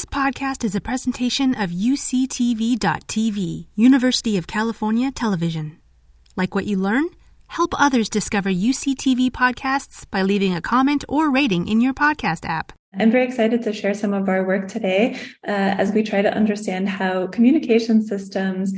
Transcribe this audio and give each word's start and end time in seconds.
This 0.00 0.06
podcast 0.06 0.64
is 0.64 0.74
a 0.74 0.80
presentation 0.80 1.54
of 1.54 1.68
UCTV.tv, 1.68 3.66
University 3.74 4.38
of 4.38 4.46
California 4.46 5.10
Television. 5.10 5.78
Like 6.36 6.54
what 6.54 6.64
you 6.64 6.78
learn? 6.78 7.04
Help 7.48 7.78
others 7.78 8.08
discover 8.08 8.48
UCTV 8.48 9.30
podcasts 9.30 10.10
by 10.10 10.22
leaving 10.22 10.54
a 10.54 10.62
comment 10.62 11.04
or 11.06 11.30
rating 11.30 11.68
in 11.68 11.82
your 11.82 11.92
podcast 11.92 12.48
app. 12.48 12.72
I'm 12.98 13.10
very 13.10 13.26
excited 13.26 13.62
to 13.64 13.74
share 13.74 13.92
some 13.92 14.14
of 14.14 14.26
our 14.30 14.42
work 14.46 14.68
today 14.68 15.18
uh, 15.46 15.76
as 15.76 15.92
we 15.92 16.02
try 16.02 16.22
to 16.22 16.32
understand 16.32 16.88
how 16.88 17.26
communication 17.26 18.00
systems 18.00 18.72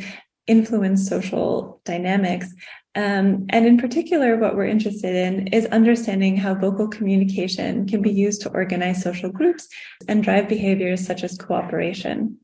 influence 0.48 1.08
social 1.08 1.80
dynamics. 1.84 2.52
Um, 2.94 3.46
and 3.48 3.66
in 3.66 3.78
particular, 3.78 4.36
what 4.36 4.54
we're 4.54 4.66
interested 4.66 5.14
in 5.14 5.46
is 5.48 5.66
understanding 5.66 6.36
how 6.36 6.54
vocal 6.54 6.88
communication 6.88 7.86
can 7.86 8.02
be 8.02 8.12
used 8.12 8.42
to 8.42 8.50
organize 8.50 9.02
social 9.02 9.30
groups 9.30 9.68
and 10.08 10.22
drive 10.22 10.48
behaviors 10.48 11.06
such 11.06 11.24
as 11.24 11.38
cooperation. 11.38 12.38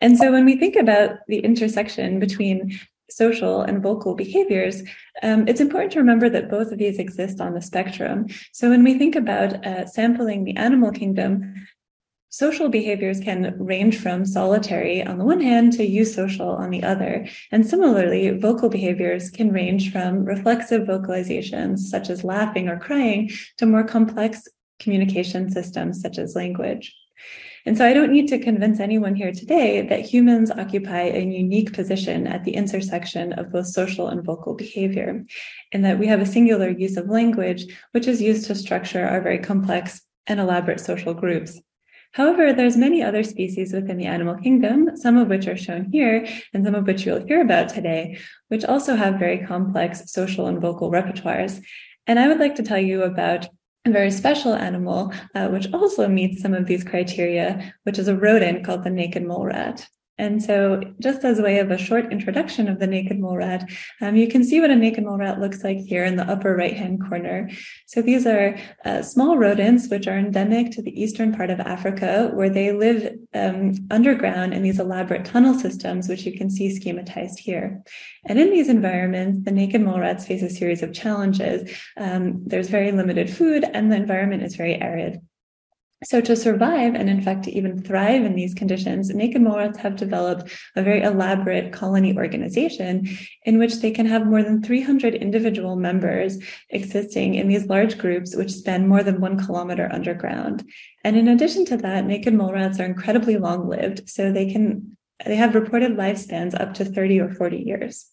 And 0.00 0.18
so 0.18 0.32
when 0.32 0.44
we 0.44 0.56
think 0.56 0.76
about 0.76 1.18
the 1.28 1.38
intersection 1.38 2.18
between 2.18 2.78
social 3.10 3.62
and 3.62 3.82
vocal 3.82 4.14
behaviors, 4.14 4.82
um, 5.22 5.46
it's 5.48 5.60
important 5.60 5.92
to 5.92 5.98
remember 5.98 6.28
that 6.28 6.50
both 6.50 6.72
of 6.72 6.78
these 6.78 6.98
exist 6.98 7.40
on 7.40 7.54
the 7.54 7.62
spectrum. 7.62 8.26
So 8.52 8.68
when 8.68 8.84
we 8.84 8.98
think 8.98 9.16
about 9.16 9.64
uh, 9.64 9.86
sampling 9.86 10.44
the 10.44 10.56
animal 10.56 10.92
kingdom, 10.92 11.54
social 12.30 12.68
behaviors 12.68 13.20
can 13.20 13.54
range 13.58 13.98
from 13.98 14.24
solitary 14.24 15.02
on 15.02 15.18
the 15.18 15.24
one 15.24 15.40
hand 15.40 15.72
to 15.74 15.86
eusocial 15.86 16.58
on 16.58 16.70
the 16.70 16.82
other. 16.82 17.26
And 17.50 17.66
similarly, 17.66 18.30
vocal 18.30 18.68
behaviors 18.68 19.30
can 19.30 19.52
range 19.52 19.92
from 19.92 20.24
reflexive 20.24 20.82
vocalizations, 20.82 21.78
such 21.78 22.10
as 22.10 22.24
laughing 22.24 22.68
or 22.68 22.78
crying, 22.78 23.30
to 23.56 23.66
more 23.66 23.84
complex 23.84 24.46
communication 24.78 25.50
systems, 25.50 26.00
such 26.00 26.18
as 26.18 26.36
language. 26.36 26.94
And 27.66 27.76
so 27.76 27.84
I 27.84 27.92
don't 27.92 28.12
need 28.12 28.28
to 28.28 28.38
convince 28.38 28.80
anyone 28.80 29.14
here 29.14 29.32
today 29.32 29.86
that 29.88 30.00
humans 30.00 30.50
occupy 30.50 31.02
a 31.02 31.24
unique 31.24 31.72
position 31.72 32.26
at 32.26 32.44
the 32.44 32.52
intersection 32.52 33.32
of 33.34 33.52
both 33.52 33.66
social 33.66 34.08
and 34.08 34.24
vocal 34.24 34.54
behavior, 34.54 35.24
and 35.72 35.84
that 35.84 35.98
we 35.98 36.06
have 36.06 36.20
a 36.20 36.26
singular 36.26 36.70
use 36.70 36.96
of 36.96 37.08
language, 37.08 37.66
which 37.92 38.06
is 38.06 38.22
used 38.22 38.46
to 38.46 38.54
structure 38.54 39.04
our 39.04 39.20
very 39.20 39.38
complex 39.38 40.00
and 40.26 40.40
elaborate 40.40 40.80
social 40.80 41.12
groups. 41.12 41.60
However, 42.12 42.52
there's 42.52 42.76
many 42.76 43.02
other 43.02 43.22
species 43.22 43.72
within 43.72 43.96
the 43.96 44.06
animal 44.06 44.36
kingdom, 44.36 44.96
some 44.96 45.16
of 45.16 45.28
which 45.28 45.46
are 45.46 45.56
shown 45.56 45.90
here 45.92 46.26
and 46.52 46.64
some 46.64 46.74
of 46.74 46.86
which 46.86 47.04
you'll 47.04 47.24
hear 47.24 47.42
about 47.42 47.68
today, 47.68 48.18
which 48.48 48.64
also 48.64 48.96
have 48.96 49.18
very 49.18 49.38
complex 49.38 50.10
social 50.10 50.46
and 50.46 50.60
vocal 50.60 50.90
repertoires. 50.90 51.62
And 52.06 52.18
I 52.18 52.28
would 52.28 52.38
like 52.38 52.54
to 52.56 52.62
tell 52.62 52.78
you 52.78 53.02
about 53.02 53.46
a 53.84 53.90
very 53.90 54.10
special 54.10 54.54
animal, 54.54 55.12
uh, 55.34 55.48
which 55.48 55.72
also 55.72 56.08
meets 56.08 56.42
some 56.42 56.54
of 56.54 56.66
these 56.66 56.84
criteria, 56.84 57.74
which 57.84 57.98
is 57.98 58.08
a 58.08 58.16
rodent 58.16 58.64
called 58.64 58.84
the 58.84 58.90
naked 58.90 59.24
mole 59.24 59.44
rat. 59.44 59.86
And 60.18 60.42
so, 60.42 60.82
just 61.00 61.24
as 61.24 61.38
a 61.38 61.42
way 61.42 61.60
of 61.60 61.70
a 61.70 61.78
short 61.78 62.12
introduction 62.12 62.68
of 62.68 62.80
the 62.80 62.86
naked 62.86 63.20
mole 63.20 63.36
rat, 63.36 63.70
um, 64.00 64.16
you 64.16 64.26
can 64.26 64.42
see 64.42 64.60
what 64.60 64.70
a 64.70 64.76
naked 64.76 65.04
mole 65.04 65.18
rat 65.18 65.38
looks 65.38 65.62
like 65.62 65.78
here 65.78 66.04
in 66.04 66.16
the 66.16 66.28
upper 66.28 66.56
right 66.56 66.76
hand 66.76 67.00
corner. 67.08 67.48
So, 67.86 68.02
these 68.02 68.26
are 68.26 68.58
uh, 68.84 69.02
small 69.02 69.38
rodents 69.38 69.88
which 69.88 70.08
are 70.08 70.18
endemic 70.18 70.72
to 70.72 70.82
the 70.82 71.00
eastern 71.00 71.32
part 71.32 71.50
of 71.50 71.60
Africa, 71.60 72.30
where 72.34 72.50
they 72.50 72.72
live 72.72 73.16
um, 73.32 73.74
underground 73.90 74.54
in 74.54 74.62
these 74.62 74.80
elaborate 74.80 75.24
tunnel 75.24 75.54
systems, 75.54 76.08
which 76.08 76.26
you 76.26 76.36
can 76.36 76.50
see 76.50 76.78
schematized 76.78 77.38
here. 77.38 77.82
And 78.26 78.40
in 78.40 78.50
these 78.50 78.68
environments, 78.68 79.44
the 79.44 79.52
naked 79.52 79.82
mole 79.82 80.00
rats 80.00 80.26
face 80.26 80.42
a 80.42 80.50
series 80.50 80.82
of 80.82 80.92
challenges. 80.92 81.70
Um, 81.96 82.42
there's 82.44 82.68
very 82.68 82.90
limited 82.90 83.30
food, 83.30 83.64
and 83.72 83.92
the 83.92 83.96
environment 83.96 84.42
is 84.42 84.56
very 84.56 84.74
arid. 84.74 85.20
So 86.04 86.20
to 86.20 86.36
survive 86.36 86.94
and 86.94 87.10
in 87.10 87.20
fact 87.20 87.44
to 87.44 87.50
even 87.50 87.82
thrive 87.82 88.24
in 88.24 88.36
these 88.36 88.54
conditions, 88.54 89.12
naked 89.12 89.42
mole 89.42 89.56
rats 89.56 89.78
have 89.78 89.96
developed 89.96 90.48
a 90.76 90.82
very 90.82 91.02
elaborate 91.02 91.72
colony 91.72 92.16
organization 92.16 93.08
in 93.44 93.58
which 93.58 93.80
they 93.80 93.90
can 93.90 94.06
have 94.06 94.24
more 94.24 94.44
than 94.44 94.62
300 94.62 95.14
individual 95.14 95.74
members 95.74 96.38
existing 96.70 97.34
in 97.34 97.48
these 97.48 97.66
large 97.66 97.98
groups 97.98 98.36
which 98.36 98.52
span 98.52 98.86
more 98.86 99.02
than 99.02 99.20
one 99.20 99.44
kilometer 99.44 99.88
underground. 99.92 100.64
And 101.02 101.16
in 101.16 101.26
addition 101.26 101.64
to 101.66 101.76
that, 101.78 102.06
naked 102.06 102.32
mole 102.32 102.52
rats 102.52 102.78
are 102.78 102.86
incredibly 102.86 103.36
long 103.36 103.68
lived. 103.68 104.08
So 104.08 104.30
they 104.30 104.52
can, 104.52 104.96
they 105.26 105.36
have 105.36 105.56
reported 105.56 105.96
lifespans 105.96 106.58
up 106.58 106.74
to 106.74 106.84
30 106.84 107.20
or 107.20 107.30
40 107.30 107.58
years. 107.58 108.06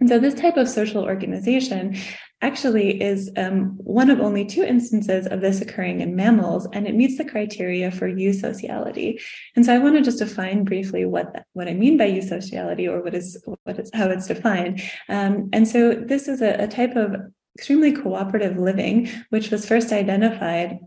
And 0.00 0.10
so 0.10 0.18
this 0.18 0.34
type 0.34 0.58
of 0.58 0.68
social 0.68 1.04
organization 1.04 1.96
actually 2.40 3.00
is 3.02 3.30
um, 3.36 3.76
one 3.78 4.10
of 4.10 4.20
only 4.20 4.44
two 4.44 4.62
instances 4.62 5.26
of 5.26 5.40
this 5.40 5.60
occurring 5.60 6.00
in 6.00 6.14
mammals, 6.14 6.68
and 6.72 6.86
it 6.86 6.94
meets 6.94 7.18
the 7.18 7.24
criteria 7.24 7.90
for 7.90 8.08
eusociality. 8.08 9.20
And 9.56 9.64
so 9.64 9.74
I 9.74 9.78
want 9.78 9.96
to 9.96 10.02
just 10.02 10.18
define 10.18 10.64
briefly 10.64 11.04
what 11.04 11.44
what 11.52 11.68
I 11.68 11.74
mean 11.74 11.96
by 11.96 12.10
eusociality, 12.10 12.88
or 12.88 13.02
what 13.02 13.14
is 13.14 13.42
what 13.64 13.78
is 13.78 13.90
how 13.92 14.08
it's 14.08 14.28
defined. 14.28 14.82
Um, 15.08 15.50
and 15.52 15.66
so 15.66 15.94
this 15.94 16.28
is 16.28 16.40
a, 16.40 16.54
a 16.62 16.68
type 16.68 16.96
of 16.96 17.16
extremely 17.56 17.92
cooperative 17.92 18.56
living, 18.56 19.10
which 19.30 19.50
was 19.50 19.66
first 19.66 19.92
identified 19.92 20.78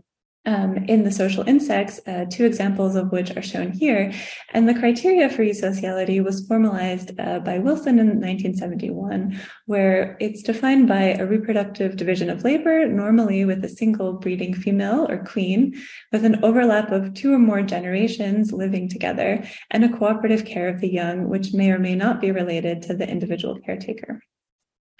um, 0.44 0.76
in 0.88 1.04
the 1.04 1.12
social 1.12 1.44
insects, 1.46 2.00
uh, 2.06 2.24
two 2.30 2.44
examples 2.44 2.96
of 2.96 3.12
which 3.12 3.36
are 3.36 3.42
shown 3.42 3.70
here. 3.70 4.12
And 4.52 4.68
the 4.68 4.74
criteria 4.74 5.28
for 5.30 5.44
eusociality 5.44 6.22
was 6.22 6.46
formalized 6.46 7.18
uh, 7.20 7.38
by 7.40 7.58
Wilson 7.58 7.98
in 7.98 8.20
1971, 8.20 9.38
where 9.66 10.16
it's 10.20 10.42
defined 10.42 10.88
by 10.88 11.14
a 11.14 11.26
reproductive 11.26 11.96
division 11.96 12.28
of 12.28 12.44
labor, 12.44 12.86
normally 12.88 13.44
with 13.44 13.64
a 13.64 13.68
single 13.68 14.14
breeding 14.14 14.54
female 14.54 15.06
or 15.08 15.24
queen, 15.24 15.74
with 16.10 16.24
an 16.24 16.42
overlap 16.44 16.90
of 16.90 17.14
two 17.14 17.32
or 17.32 17.38
more 17.38 17.62
generations 17.62 18.52
living 18.52 18.88
together, 18.88 19.44
and 19.70 19.84
a 19.84 19.96
cooperative 19.96 20.44
care 20.44 20.68
of 20.68 20.80
the 20.80 20.92
young, 20.92 21.28
which 21.28 21.52
may 21.52 21.70
or 21.70 21.78
may 21.78 21.94
not 21.94 22.20
be 22.20 22.32
related 22.32 22.82
to 22.82 22.94
the 22.94 23.08
individual 23.08 23.58
caretaker. 23.60 24.20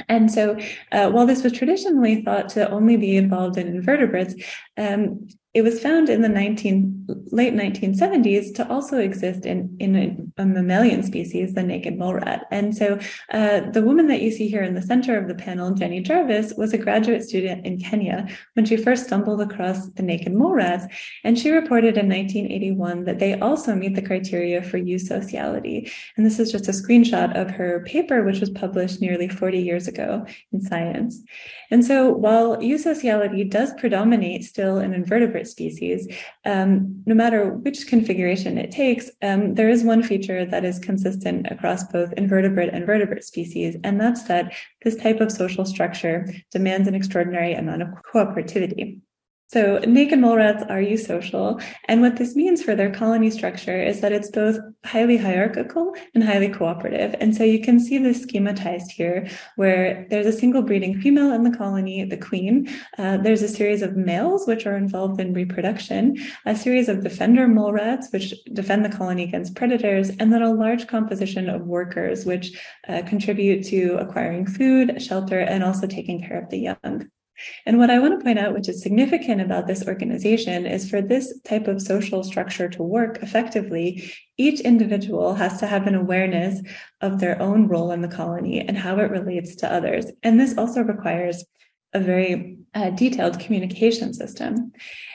And 0.09 0.31
so, 0.31 0.59
uh, 0.91 1.11
while 1.11 1.27
this 1.27 1.43
was 1.43 1.53
traditionally 1.53 2.23
thought 2.23 2.49
to 2.51 2.69
only 2.71 2.97
be 2.97 3.17
involved 3.17 3.57
in 3.57 3.69
invertebrates, 3.69 4.35
um, 4.77 5.29
it 5.55 5.63
was 5.63 5.81
found 5.81 6.09
in 6.09 6.23
the 6.23 6.31
19, 6.31 7.07
late 7.31 7.53
1970s 7.53 8.55
to 8.55 8.67
also 8.71 8.99
exist 8.99 9.45
in, 9.45 9.77
in 9.79 9.97
a, 9.97 10.43
a 10.43 10.47
mammalian 10.47 11.03
species, 11.03 11.53
the 11.53 11.63
naked 11.63 11.99
mole 11.99 12.15
rat. 12.15 12.47
And 12.51 12.75
so 12.75 12.99
uh, 13.33 13.61
the 13.71 13.83
woman 13.83 14.07
that 14.07 14.23
you 14.23 14.31
see 14.31 14.49
here 14.49 14.62
in 14.62 14.75
the 14.75 14.81
center 14.81 15.19
of 15.19 15.29
the 15.29 15.35
panel, 15.35 15.75
Jenny 15.75 16.01
Jarvis, 16.01 16.55
was 16.57 16.73
a 16.73 16.79
graduate 16.79 17.23
student 17.23 17.67
in 17.67 17.79
Kenya 17.79 18.27
when 18.55 18.65
she 18.65 18.79
first 18.79 19.05
stumbled 19.05 19.43
across 19.43 19.91
the 19.91 20.03
naked 20.03 20.33
mole 20.33 20.55
rats. 20.55 20.87
And 21.23 21.39
she 21.39 21.51
reported 21.51 21.99
in 21.99 22.09
1981 22.09 23.05
that 23.05 23.19
they 23.19 23.39
also 23.39 23.75
meet 23.75 23.95
the 23.95 24.01
criteria 24.01 24.62
for 24.62 24.79
eusociality. 24.81 25.93
And 26.17 26.25
this 26.25 26.39
is 26.39 26.51
just 26.51 26.69
a 26.69 26.73
screenshot 26.73 27.39
of 27.39 27.51
her 27.51 27.85
paper, 27.87 28.23
which 28.23 28.41
was 28.41 28.51
published 28.51 29.03
nearly 29.03 29.29
40 29.29 29.59
years 29.59 29.87
ago 29.87 30.25
in 30.51 30.62
Science. 30.62 31.21
And 31.71 31.85
so 31.85 32.11
while 32.11 32.57
eusociality 32.57 33.49
does 33.49 33.75
predominate 33.75 34.45
still 34.45 34.79
in 34.79 34.95
invertebrates, 34.95 35.42
species, 35.47 36.09
um, 36.45 37.03
no 37.07 37.15
matter 37.15 37.53
which 37.55 37.87
configuration 37.87 38.59
it 38.59 38.71
takes, 38.71 39.11
um, 39.23 39.55
there 39.55 39.69
is 39.69 39.85
one 39.85 40.03
feature 40.03 40.45
that 40.45 40.65
is 40.65 40.79
consistent 40.79 41.47
across 41.51 41.85
both 41.85 42.13
invertebrate 42.15 42.73
and 42.73 42.87
vertebrate 42.87 43.25
species, 43.25 43.77
and 43.85 44.01
that's 44.01 44.25
that 44.25 44.53
this 44.83 44.97
type 44.97 45.21
of 45.21 45.33
social 45.33 45.65
structure 45.65 46.27
demands 46.51 46.89
an 46.89 46.95
extraordinary 46.95 47.55
amount 47.55 47.83
of 47.83 47.89
cooperativity. 48.13 49.01
So 49.53 49.81
naked 49.81 50.19
mole 50.19 50.37
rats 50.37 50.65
are 50.71 50.81
eusocial. 50.81 51.63
And 51.87 52.01
what 52.01 52.17
this 52.17 52.35
means 52.35 52.63
for 52.63 52.75
their 52.75 52.91
colony 52.91 53.31
structure 53.31 53.83
is 53.83 54.01
that 54.01 54.11
it's 54.11 54.31
both 54.31 54.57
highly 54.83 55.19
hierarchical 55.19 55.95
and 56.15 56.25
highly 56.25 56.49
cooperative. 56.49 57.15
And 57.21 57.37
so 57.37 57.45
you 57.45 57.61
can 57.61 57.79
see 57.79 57.99
this 57.99 58.25
schematized 58.25 58.91
here 58.93 59.29
where 59.57 60.07
there's 60.09 60.25
a 60.25 60.33
single 60.33 60.62
breeding 60.62 60.99
female 61.03 61.33
in 61.33 61.43
the 61.43 61.55
colony, 61.55 62.03
the 62.03 62.17
queen. 62.17 62.67
Uh, 62.97 63.19
there's 63.19 63.43
a 63.43 63.49
series 63.49 63.83
of 63.83 63.95
males 63.95 64.47
which 64.47 64.67
are 64.67 64.79
involved 64.79 65.21
in 65.21 65.35
reproduction, 65.35 66.17
a 66.47 66.57
series 66.57 66.89
of 66.89 67.05
defender 67.05 67.47
mole 67.47 67.75
rats 67.75 68.09
which 68.11 68.33
defend 68.55 68.87
the 68.87 68.97
colony 68.97 69.25
against 69.25 69.55
predators, 69.55 70.09
and 70.19 70.32
then 70.32 70.41
a 70.41 70.50
large 70.50 70.87
composition 70.87 71.50
of 71.50 71.67
workers 71.67 72.25
which 72.25 72.59
uh, 72.88 73.03
contribute 73.03 73.62
to 73.67 73.99
acquiring 73.99 74.47
food, 74.47 75.03
shelter, 75.03 75.41
and 75.41 75.62
also 75.62 75.87
taking 75.87 76.23
care 76.23 76.43
of 76.43 76.49
the 76.49 76.59
young. 76.59 77.11
And 77.67 77.79
what 77.79 77.91
I 77.91 77.99
want 77.99 78.19
to 78.19 78.25
point 78.25 78.39
out, 78.39 78.55
which 78.55 78.69
is 78.69 78.83
significant 78.83 79.41
about 79.41 79.67
this 79.67 79.87
organization, 79.87 80.67
is 80.67 80.89
for 80.89 81.00
this 81.00 81.41
type 81.43 81.69
of 81.69 81.83
social 81.83 82.23
structure 82.25 82.69
to 82.69 82.83
work 82.83 83.19
effectively, 83.23 84.12
each 84.39 84.61
individual 84.61 85.35
has 85.35 85.59
to 85.61 85.67
have 85.67 85.87
an 85.87 85.94
awareness 85.94 86.61
of 87.00 87.21
their 87.21 87.41
own 87.41 87.69
role 87.69 87.93
in 87.93 88.03
the 88.03 88.09
colony 88.09 88.61
and 88.61 88.77
how 88.77 88.99
it 88.99 89.11
relates 89.11 89.55
to 89.56 89.73
others. 89.73 90.06
And 90.23 90.39
this 90.39 90.56
also 90.56 90.83
requires 90.83 91.44
a 91.93 92.00
very 92.00 92.59
uh, 92.75 92.91
detailed 92.91 93.39
communication 93.39 94.15
system. 94.15 94.73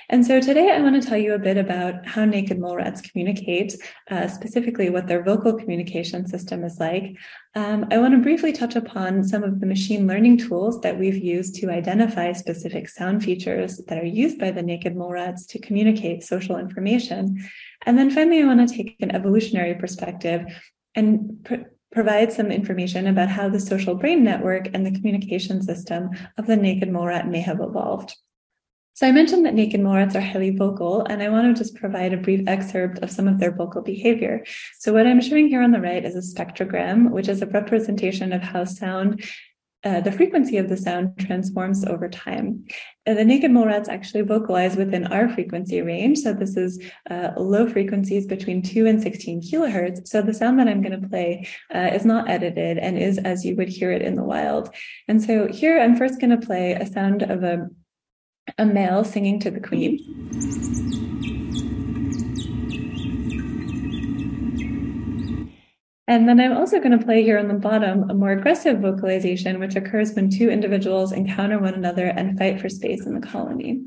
And 0.10 0.26
so 0.26 0.40
today 0.40 0.72
I 0.72 0.80
want 0.80 1.02
to 1.02 1.06
tell 1.06 1.18
you 1.18 1.34
a 1.34 1.40
bit 1.40 1.58
about 1.58 2.06
how 2.08 2.24
naked 2.24 2.60
mole 2.60 2.78
rats 2.78 3.02
communicate, 3.02 3.76
uh, 4.10 4.30
specifically 4.30 4.90
what 4.90 5.08
their 5.08 5.22
vocal 5.22 5.54
communication 5.54 6.26
system 6.26 6.64
is 6.64 6.80
like. 6.80 7.18
Um, 7.56 7.88
I 7.92 7.98
want 7.98 8.14
to 8.14 8.22
briefly 8.22 8.54
touch 8.54 8.78
upon 8.78 9.26
some 9.26 9.44
of 9.44 9.60
the 9.60 9.66
machine 9.66 10.08
learning 10.08 10.38
tools 10.38 10.80
that 10.80 10.98
we've 10.98 11.18
used 11.18 11.56
to 11.56 11.70
identify 11.70 12.32
specific 12.32 12.88
sound 12.88 13.22
features 13.22 13.80
that 13.88 13.98
are 13.98 14.06
used 14.06 14.40
by 14.40 14.52
the 14.52 14.64
naked 14.64 14.96
mole 14.96 15.12
rats 15.12 15.46
to 15.48 15.60
communicate 15.60 16.24
social 16.24 16.58
information. 16.58 17.46
And 17.86 17.98
then 17.98 18.10
finally, 18.10 18.42
I 18.42 18.46
want 18.46 18.68
to 18.68 18.74
take 18.74 18.96
an 19.02 19.14
evolutionary 19.14 19.76
perspective 19.76 20.46
and 20.96 21.44
pr- 21.44 21.68
provide 21.92 22.32
some 22.32 22.50
information 22.50 23.08
about 23.08 23.28
how 23.28 23.50
the 23.50 23.60
social 23.60 23.96
brain 23.96 24.24
network 24.24 24.70
and 24.74 24.86
the 24.86 24.92
communication 24.92 25.62
system 25.62 26.12
of 26.38 26.48
the 26.48 26.56
naked 26.56 26.90
mole 26.90 27.08
rat 27.08 27.28
may 27.28 27.42
have 27.42 27.60
evolved. 27.60 28.16
So 28.98 29.06
I 29.06 29.12
mentioned 29.12 29.46
that 29.46 29.54
naked 29.54 29.80
mole 29.80 29.94
rats 29.94 30.16
are 30.16 30.22
highly 30.22 30.50
vocal, 30.50 31.06
and 31.08 31.22
I 31.22 31.30
want 31.30 31.56
to 31.56 31.64
just 31.64 31.76
provide 31.76 32.14
a 32.14 32.18
brief 32.18 32.48
excerpt 32.48 32.98
of 33.04 33.12
some 33.12 33.28
of 33.28 33.40
their 33.40 33.52
vocal 33.52 33.84
behavior. 33.84 34.44
So 34.80 34.92
what 34.92 35.06
I'm 35.06 35.22
showing 35.22 35.50
here 35.50 35.62
on 35.62 35.70
the 35.70 35.80
right 35.80 36.04
is 36.04 36.16
a 36.16 36.36
spectrogram, 36.36 37.12
which 37.12 37.28
is 37.28 37.44
a 37.44 37.46
representation 37.46 38.34
of 38.34 38.42
how 38.42 38.66
sound 38.66 39.24
uh, 39.84 40.02
the 40.02 40.12
frequency 40.12 40.58
of 40.58 40.68
the 40.68 40.78
sound 40.78 41.16
transforms 41.20 41.86
over 41.86 42.10
time. 42.10 42.66
Uh, 43.06 43.14
the 43.14 43.24
naked 43.24 43.52
mole 43.52 43.68
rats 43.68 43.88
actually 43.88 44.24
vocalize 44.24 44.76
within 44.76 45.06
our 45.06 45.30
frequency 45.30 45.80
range. 45.84 46.18
So 46.18 46.34
this 46.34 46.58
is 46.58 46.82
uh, 47.12 47.34
low 47.38 47.70
frequencies 47.70 48.26
between 48.26 48.64
2 48.64 48.88
and 48.88 49.00
16 49.00 49.44
kilohertz. 49.44 50.08
So 50.08 50.24
the 50.24 50.34
sound 50.34 50.58
that 50.58 50.68
I'm 50.68 50.82
going 50.82 51.00
to 51.00 51.08
play 51.08 51.48
uh, 51.72 51.92
is 51.94 52.04
not 52.04 52.28
edited 52.28 52.80
and 52.80 52.98
is 52.98 53.20
as 53.20 53.46
you 53.46 53.56
would 53.58 53.70
hear 53.70 53.92
it 53.92 54.02
in 54.02 54.16
the 54.16 54.24
wild. 54.24 54.74
And 55.08 55.24
so 55.24 55.48
here 55.48 55.80
I'm 55.80 55.96
first 55.96 56.20
going 56.20 56.32
to 56.32 56.44
play 56.44 56.74
a 56.74 56.88
sound 56.88 57.22
of 57.22 57.44
a 57.44 57.68
a 58.58 58.66
male 58.66 59.04
singing 59.04 59.40
to 59.42 59.52
the 59.52 59.60
queen. 59.60 60.00
And 66.10 66.28
then 66.28 66.40
I'm 66.40 66.56
also 66.56 66.80
going 66.80 66.98
to 66.98 67.06
play 67.06 67.22
here 67.22 67.38
on 67.38 67.50
the 67.50 67.54
bottom 67.54 68.10
a 68.10 68.14
more 68.14 68.32
aggressive 68.32 68.80
vocalization, 68.80 69.60
which 69.60 69.76
occurs 69.76 70.14
when 70.14 70.30
two 70.30 70.50
individuals 70.50 71.12
encounter 71.12 71.60
one 71.60 71.74
another 71.74 72.06
and 72.06 72.38
fight 72.38 72.62
for 72.62 72.70
space 72.70 73.06
in 73.06 73.20
the 73.20 73.28
colony. 73.28 73.84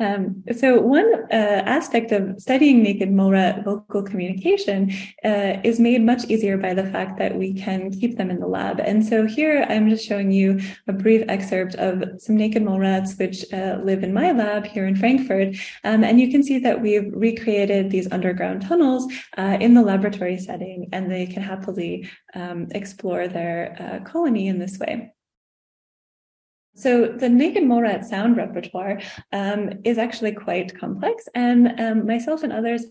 Um, 0.00 0.42
so 0.56 0.80
one 0.80 1.08
uh, 1.30 1.62
aspect 1.66 2.10
of 2.10 2.40
studying 2.40 2.82
naked 2.82 3.12
mole 3.12 3.30
rat 3.30 3.64
vocal 3.64 4.02
communication 4.02 4.92
uh, 5.24 5.60
is 5.62 5.78
made 5.78 6.02
much 6.02 6.24
easier 6.24 6.56
by 6.58 6.74
the 6.74 6.86
fact 6.86 7.16
that 7.18 7.36
we 7.36 7.54
can 7.54 7.92
keep 7.92 8.16
them 8.16 8.28
in 8.28 8.40
the 8.40 8.46
lab. 8.48 8.80
And 8.80 9.06
so 9.06 9.24
here 9.24 9.64
I'm 9.68 9.88
just 9.88 10.04
showing 10.04 10.32
you 10.32 10.60
a 10.88 10.92
brief 10.92 11.24
excerpt 11.28 11.76
of 11.76 12.20
some 12.20 12.36
naked 12.36 12.64
mole 12.64 12.80
rats 12.80 13.16
which 13.16 13.44
uh, 13.52 13.78
live 13.84 14.02
in 14.02 14.12
my 14.12 14.32
lab 14.32 14.66
here 14.66 14.86
in 14.86 14.96
Frankfurt. 14.96 15.54
Um, 15.84 16.02
and 16.02 16.20
you 16.20 16.28
can 16.28 16.42
see 16.42 16.58
that 16.58 16.82
we've 16.82 17.10
recreated 17.14 17.90
these 17.90 18.10
underground 18.10 18.62
tunnels 18.62 19.06
uh, 19.38 19.58
in 19.60 19.74
the 19.74 19.82
laboratory 19.82 20.38
setting, 20.38 20.88
and 20.92 21.10
they 21.10 21.26
can 21.26 21.42
happily 21.42 22.10
um, 22.34 22.66
explore 22.72 23.28
their 23.28 23.76
uh, 23.78 24.10
colony 24.10 24.48
in 24.48 24.58
this 24.58 24.78
way. 24.78 25.13
So 26.74 27.06
the 27.06 27.28
naked 27.28 27.64
mole 27.64 27.82
rat 27.82 28.04
sound 28.04 28.36
repertoire 28.36 29.00
um, 29.32 29.70
is 29.84 29.96
actually 29.98 30.32
quite 30.32 30.76
complex, 30.78 31.28
and 31.34 31.80
um, 31.80 32.06
myself 32.06 32.42
and 32.42 32.52
others 32.52 32.86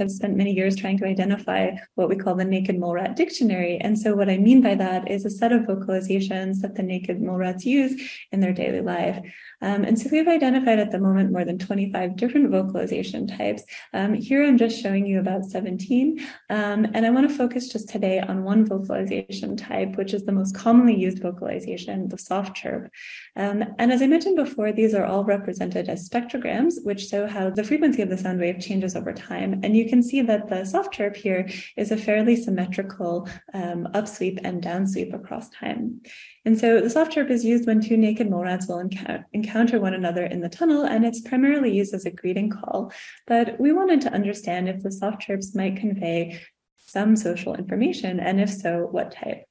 have 0.00 0.10
spent 0.10 0.36
many 0.36 0.52
years 0.52 0.74
trying 0.76 0.98
to 0.98 1.06
identify 1.06 1.70
what 1.94 2.08
we 2.08 2.16
call 2.16 2.34
the 2.34 2.44
naked 2.44 2.78
mole 2.78 2.94
rat 2.94 3.14
dictionary. 3.16 3.76
And 3.78 3.98
so 3.98 4.16
what 4.16 4.30
I 4.30 4.38
mean 4.38 4.62
by 4.62 4.74
that 4.74 5.10
is 5.10 5.24
a 5.24 5.30
set 5.30 5.52
of 5.52 5.62
vocalizations 5.62 6.60
that 6.62 6.74
the 6.74 6.82
naked 6.82 7.20
mole 7.20 7.36
rats 7.36 7.64
use 7.64 8.00
in 8.32 8.40
their 8.40 8.52
daily 8.52 8.80
life. 8.80 9.18
Um, 9.62 9.84
and 9.84 9.98
so 9.98 10.08
we've 10.10 10.28
identified 10.28 10.78
at 10.78 10.90
the 10.90 10.98
moment 10.98 11.32
more 11.32 11.44
than 11.44 11.58
25 11.58 12.16
different 12.16 12.50
vocalization 12.50 13.26
types. 13.26 13.62
Um, 13.92 14.14
here 14.14 14.44
I'm 14.44 14.58
just 14.58 14.80
showing 14.80 15.06
you 15.06 15.20
about 15.20 15.44
17. 15.44 16.20
Um, 16.48 16.86
and 16.94 17.06
I 17.06 17.10
want 17.10 17.28
to 17.28 17.34
focus 17.34 17.68
just 17.68 17.88
today 17.88 18.20
on 18.20 18.44
one 18.44 18.64
vocalization 18.66 19.56
type, 19.56 19.96
which 19.96 20.14
is 20.14 20.24
the 20.24 20.32
most 20.32 20.54
commonly 20.54 20.96
used 20.96 21.20
vocalization, 21.20 22.08
the 22.08 22.18
soft 22.18 22.56
chirp. 22.56 22.90
Um, 23.36 23.64
and 23.78 23.92
as 23.92 24.02
I 24.02 24.06
mentioned 24.06 24.36
before, 24.36 24.72
these 24.72 24.94
are 24.94 25.04
all 25.04 25.24
represented 25.24 25.88
as 25.88 26.08
spectrograms, 26.08 26.74
which 26.82 27.08
show 27.08 27.26
how 27.26 27.50
the 27.50 27.64
frequency 27.64 28.02
of 28.02 28.08
the 28.08 28.18
sound 28.18 28.40
wave 28.40 28.60
changes 28.60 28.96
over 28.96 29.12
time. 29.12 29.60
And 29.62 29.76
you 29.76 29.88
can 29.88 30.02
see 30.02 30.22
that 30.22 30.48
the 30.48 30.64
soft 30.64 30.94
chirp 30.94 31.16
here 31.16 31.48
is 31.76 31.90
a 31.90 31.96
fairly 31.96 32.36
symmetrical 32.36 33.28
um, 33.54 33.88
upsweep 33.94 34.40
and 34.44 34.62
downsweep 34.62 35.14
across 35.14 35.50
time. 35.50 36.00
And 36.44 36.58
so 36.58 36.80
the 36.80 36.88
soft 36.88 37.12
chirp 37.12 37.30
is 37.30 37.44
used 37.44 37.66
when 37.66 37.80
two 37.80 37.96
naked 37.96 38.30
mole 38.30 38.44
rats 38.44 38.66
will 38.66 38.78
encounter, 38.78 39.26
encounter 39.50 39.80
one 39.80 39.94
another 39.94 40.24
in 40.24 40.40
the 40.40 40.48
tunnel, 40.48 40.84
and 40.84 41.04
it's 41.04 41.20
primarily 41.20 41.74
used 41.74 41.92
as 41.92 42.06
a 42.06 42.10
greeting 42.10 42.50
call. 42.50 42.92
But 43.26 43.58
we 43.58 43.72
wanted 43.72 44.00
to 44.02 44.12
understand 44.12 44.68
if 44.68 44.80
the 44.80 44.92
soft 44.92 45.22
chirps 45.22 45.56
might 45.56 45.76
convey 45.76 46.40
some 46.76 47.16
social 47.16 47.56
information, 47.56 48.20
and 48.20 48.40
if 48.40 48.48
so, 48.48 48.86
what 48.92 49.10
type. 49.10 49.49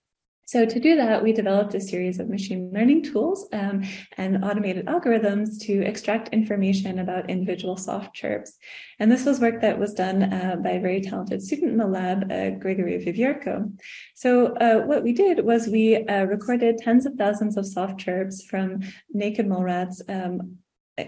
So 0.50 0.66
to 0.66 0.80
do 0.80 0.96
that, 0.96 1.22
we 1.22 1.31
developed 1.31 1.75
a 1.75 1.80
series 1.80 2.19
of 2.19 2.28
machine 2.28 2.72
learning 2.74 3.04
tools 3.04 3.48
um, 3.54 3.84
and 4.18 4.44
automated 4.44 4.88
algorithms 4.88 5.60
to 5.68 5.84
extract 5.84 6.30
information 6.30 6.98
about 6.98 7.30
individual 7.30 7.78
soft 7.78 8.16
chirps. 8.16 8.57
And 8.98 9.12
this 9.12 9.25
was 9.25 9.40
work 9.40 9.62
that 9.62 9.78
was 9.78 9.94
done 9.94 10.34
uh, 10.34 10.56
by 10.56 10.72
a 10.72 10.81
very 10.81 11.01
talented 11.01 11.44
student 11.44 11.74
in 11.74 11.78
the 11.78 11.86
lab, 11.86 12.31
uh, 12.31 12.50
Gregory 12.57 12.98
Veviurko. 12.98 13.72
So 14.16 14.56
uh, 14.56 14.80
what 14.88 15.04
we 15.04 15.13
did 15.13 15.46
was 15.46 15.68
we 15.68 15.98
uh, 15.98 16.24
recorded 16.24 16.80
tens 16.80 17.06
of 17.06 17.13
thousands 17.13 17.56
of 17.56 17.68
soft 17.68 18.00
chirps 18.00 18.44
from 18.44 18.80
naked 19.13 19.48
mole 19.48 19.62
rats 19.62 20.02
um, 20.10 20.57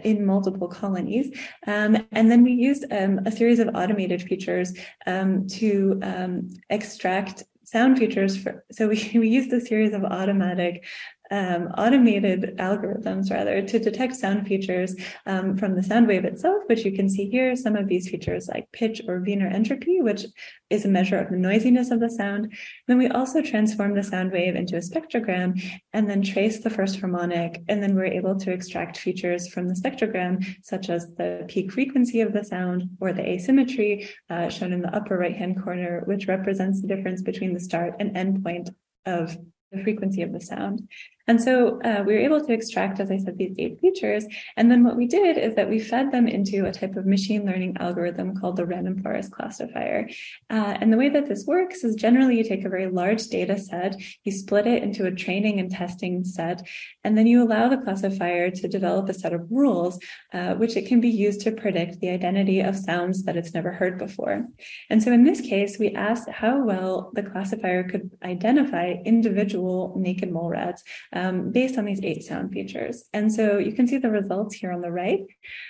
in 0.04 0.24
multiple 0.24 0.68
colonies. 0.68 1.36
Um, 1.66 1.98
and 2.12 2.30
then 2.30 2.44
we 2.44 2.52
used 2.52 2.86
um, 2.92 3.22
a 3.26 3.32
series 3.32 3.58
of 3.58 3.70
automated 3.74 4.22
features 4.22 4.72
um, 5.08 5.48
to 5.48 6.00
um, 6.04 6.50
extract 6.70 7.46
sound 7.72 7.98
features 7.98 8.36
for 8.36 8.66
so 8.72 8.88
we, 8.88 9.12
we 9.16 9.30
used 9.30 9.52
a 9.54 9.62
series 9.62 9.94
of 9.94 10.04
automatic 10.04 10.84
um, 11.31 11.68
automated 11.78 12.57
algorithms 12.57 13.31
rather 13.31 13.62
to 13.62 13.80
detect 13.80 14.16
sound 14.16 14.45
features 14.45 14.95
um, 15.25 15.57
from 15.57 15.75
the 15.75 15.83
sound 15.83 16.07
wave 16.07 16.25
itself, 16.25 16.63
which 16.68 16.86
you 16.86 16.92
can 16.92 17.10
see 17.10 17.30
here. 17.30 17.56
Some 17.56 17.75
of 17.75 17.88
these 17.88 18.10
features 18.10 18.50
like 18.50 18.72
pitch 18.74 19.01
or 19.07 19.19
Wiener 19.19 19.48
entropy, 19.48 20.01
which 20.01 20.25
is 20.69 20.86
a 20.86 20.89
measure 20.89 21.18
of 21.18 21.30
the 21.30 21.38
noisiness 21.38 21.89
of 21.89 22.00
the 22.00 22.10
sound. 22.10 22.54
Then 22.88 22.98
we 22.98 23.07
also 23.07 23.42
transform 23.42 23.95
the 23.95 24.04
sound 24.04 24.31
wave 24.31 24.56
into 24.56 24.75
a 24.75 24.80
spectrogram 24.80 25.62
and 25.94 26.10
then 26.10 26.22
trace 26.22 26.60
the 26.60 26.69
first 26.69 27.00
harmonic. 27.00 27.62
And 27.69 27.81
then 27.81 27.95
we're 27.95 28.06
able 28.06 28.38
to 28.39 28.51
extract 28.51 28.98
features 28.98 29.48
from 29.48 29.68
the 29.68 29.74
spectrogram, 29.74 30.45
such 30.63 30.89
as 30.89 31.13
the 31.16 31.45
peak 31.48 31.72
frequency 31.72 32.22
of 32.22 32.34
the 32.34 32.44
sound 32.44 32.89
or 33.00 33.13
the 33.13 33.27
asymmetry 33.27 34.10
uh, 34.30 34.50
shown 34.50 34.74
in 34.74 34.81
the 34.81 34.95
upper 34.95 35.18
right 35.18 35.36
hand 35.36 35.62
corner, 35.63 36.04
which 36.06 36.27
represents 36.27 36.81
the 36.81 36.88
difference 36.88 37.22
between 37.22 37.54
the 37.54 37.60
start 37.60 37.95
and 38.00 38.18
end 38.18 38.44
point 38.44 38.69
of 39.06 39.38
the 39.72 39.84
frequency 39.84 40.22
of 40.22 40.34
the 40.34 40.42
sound. 40.42 40.88
And 41.28 41.42
so 41.42 41.80
uh, 41.82 42.04
we 42.06 42.14
were 42.14 42.20
able 42.20 42.44
to 42.44 42.54
extract, 42.54 43.00
as 43.00 43.12
I 43.12 43.18
said, 43.18 43.38
these 43.38 43.56
eight 43.58 43.80
features. 43.80 44.26
And 44.58 44.70
then 44.70 44.84
what 44.84 44.96
we 44.96 45.08
did 45.08 45.38
is 45.38 45.56
that 45.56 45.70
we 45.70 45.80
fed 45.80 46.12
them 46.12 46.28
into 46.28 46.66
a 46.66 46.72
type 46.72 46.96
of 46.96 47.06
machine 47.06 47.46
learning 47.46 47.78
algorithm 47.80 48.36
called 48.36 48.58
the 48.58 48.66
random 48.66 49.01
forest 49.01 49.32
classifier. 49.32 50.10
Uh, 50.50 50.78
and 50.80 50.92
the 50.92 50.98
way 50.98 51.10
that 51.10 51.28
this 51.28 51.46
works 51.46 51.84
is 51.84 51.96
generally 51.96 52.38
you 52.38 52.44
take 52.44 52.66
a 52.66 52.70
very 52.70 52.88
large 52.88 53.28
data 53.28 53.58
set, 53.58 53.96
you 54.24 54.32
split 54.32 54.68
it 54.68 54.84
into 54.84 55.06
a 55.06 55.12
training 55.12 55.60
and 55.60 55.72
testing 55.72 56.24
set, 56.24 56.68
and 57.04 57.18
then 57.18 57.28
you 57.28 57.44
allow 57.44 57.68
the 57.68 57.78
classifier 57.78 58.50
to 58.51 58.68
develop 58.68 59.10
a 59.10 59.13
set 59.13 59.34
of 59.34 59.48
rules, 59.50 60.00
uh, 60.34 60.56
which 60.56 60.75
it 60.75 60.88
can 60.88 61.01
be 61.01 61.10
used 61.10 61.42
to 61.42 61.51
predict 61.51 62.00
the 62.00 62.10
identity 62.10 62.62
of 62.62 62.75
sounds 62.75 63.24
that 63.24 63.38
it's 63.38 63.54
never 63.54 63.72
heard 63.72 63.98
before. 63.98 64.46
And 64.90 65.01
so 65.01 65.12
in 65.12 65.24
this 65.24 65.42
case, 65.42 65.78
we 65.80 65.92
asked 65.92 66.30
how 66.30 66.63
well 66.63 67.12
the 67.13 67.24
classifier 67.24 67.84
could 67.84 68.12
identify 68.24 68.96
individual 69.06 69.94
naked 69.98 70.32
mole 70.32 70.50
rats 70.50 70.84
um, 71.13 71.51
based 71.51 71.77
on 71.77 71.86
these 71.86 72.01
eight 72.03 72.24
sound 72.24 72.51
features. 72.51 73.06
And 73.13 73.32
so 73.32 73.58
you 73.58 73.74
can 73.74 73.88
see 73.88 73.98
the 73.98 74.10
results 74.10 74.56
here 74.56 74.72
on 74.72 74.82
the 74.82 74.91
right. 74.91 75.25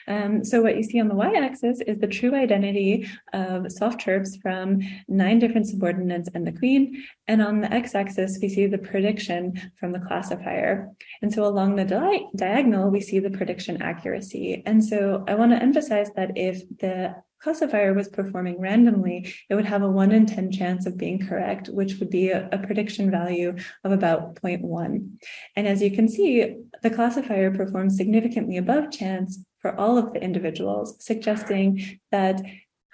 Um, 0.07 0.43
so 0.43 0.61
what 0.61 0.77
you 0.77 0.83
see 0.83 0.99
on 0.99 1.07
the 1.07 1.15
y-axis 1.15 1.81
is 1.81 1.99
the 1.99 2.07
true 2.07 2.35
identity 2.35 3.07
of 3.33 3.71
soft 3.71 4.01
chirps 4.01 4.37
from 4.37 4.81
nine 5.07 5.39
different 5.39 5.67
subordinates 5.67 6.29
and 6.33 6.45
the 6.45 6.51
queen. 6.51 7.03
And 7.27 7.41
on 7.41 7.61
the 7.61 7.73
x-axis, 7.73 8.39
we 8.41 8.49
see 8.49 8.67
the 8.67 8.77
prediction 8.77 9.71
from 9.79 9.91
the 9.91 9.99
classifier. 9.99 10.89
And 11.21 11.33
so 11.33 11.45
along 11.45 11.75
the 11.75 11.85
di- 11.85 12.27
diagonal, 12.35 12.89
we 12.89 13.01
see 13.01 13.19
the 13.19 13.29
prediction 13.29 13.81
accuracy. 13.81 14.63
And 14.65 14.83
so 14.83 15.23
I 15.27 15.35
want 15.35 15.51
to 15.51 15.61
emphasize 15.61 16.09
that 16.15 16.31
if 16.35 16.61
the 16.79 17.15
classifier 17.41 17.93
was 17.93 18.07
performing 18.07 18.59
randomly, 18.59 19.33
it 19.49 19.55
would 19.55 19.65
have 19.65 19.81
a 19.81 19.89
1 19.89 20.11
in 20.11 20.25
10 20.25 20.51
chance 20.51 20.85
of 20.85 20.97
being 20.97 21.25
correct, 21.25 21.67
which 21.69 21.99
would 21.99 22.09
be 22.09 22.29
a, 22.29 22.47
a, 22.51 22.57
prediction 22.59 23.09
value 23.09 23.55
of 23.83 23.91
about 23.91 24.35
0.1. 24.35 25.09
And 25.55 25.67
as 25.67 25.81
you 25.81 25.91
can 25.91 26.07
see, 26.07 26.55
the 26.83 26.89
classifier 26.89 27.51
performs 27.51 27.97
significantly 27.97 28.57
above 28.57 28.91
chance 28.91 29.43
for 29.59 29.75
all 29.75 29.97
of 29.97 30.13
the 30.13 30.21
individuals, 30.21 31.03
suggesting 31.03 31.99
that 32.11 32.41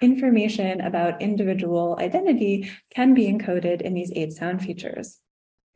information 0.00 0.80
about 0.80 1.20
individual 1.20 1.96
identity 2.00 2.70
can 2.94 3.14
be 3.14 3.26
encoded 3.26 3.82
in 3.82 3.94
these 3.94 4.12
eight 4.14 4.32
sound 4.32 4.62
features. 4.62 5.20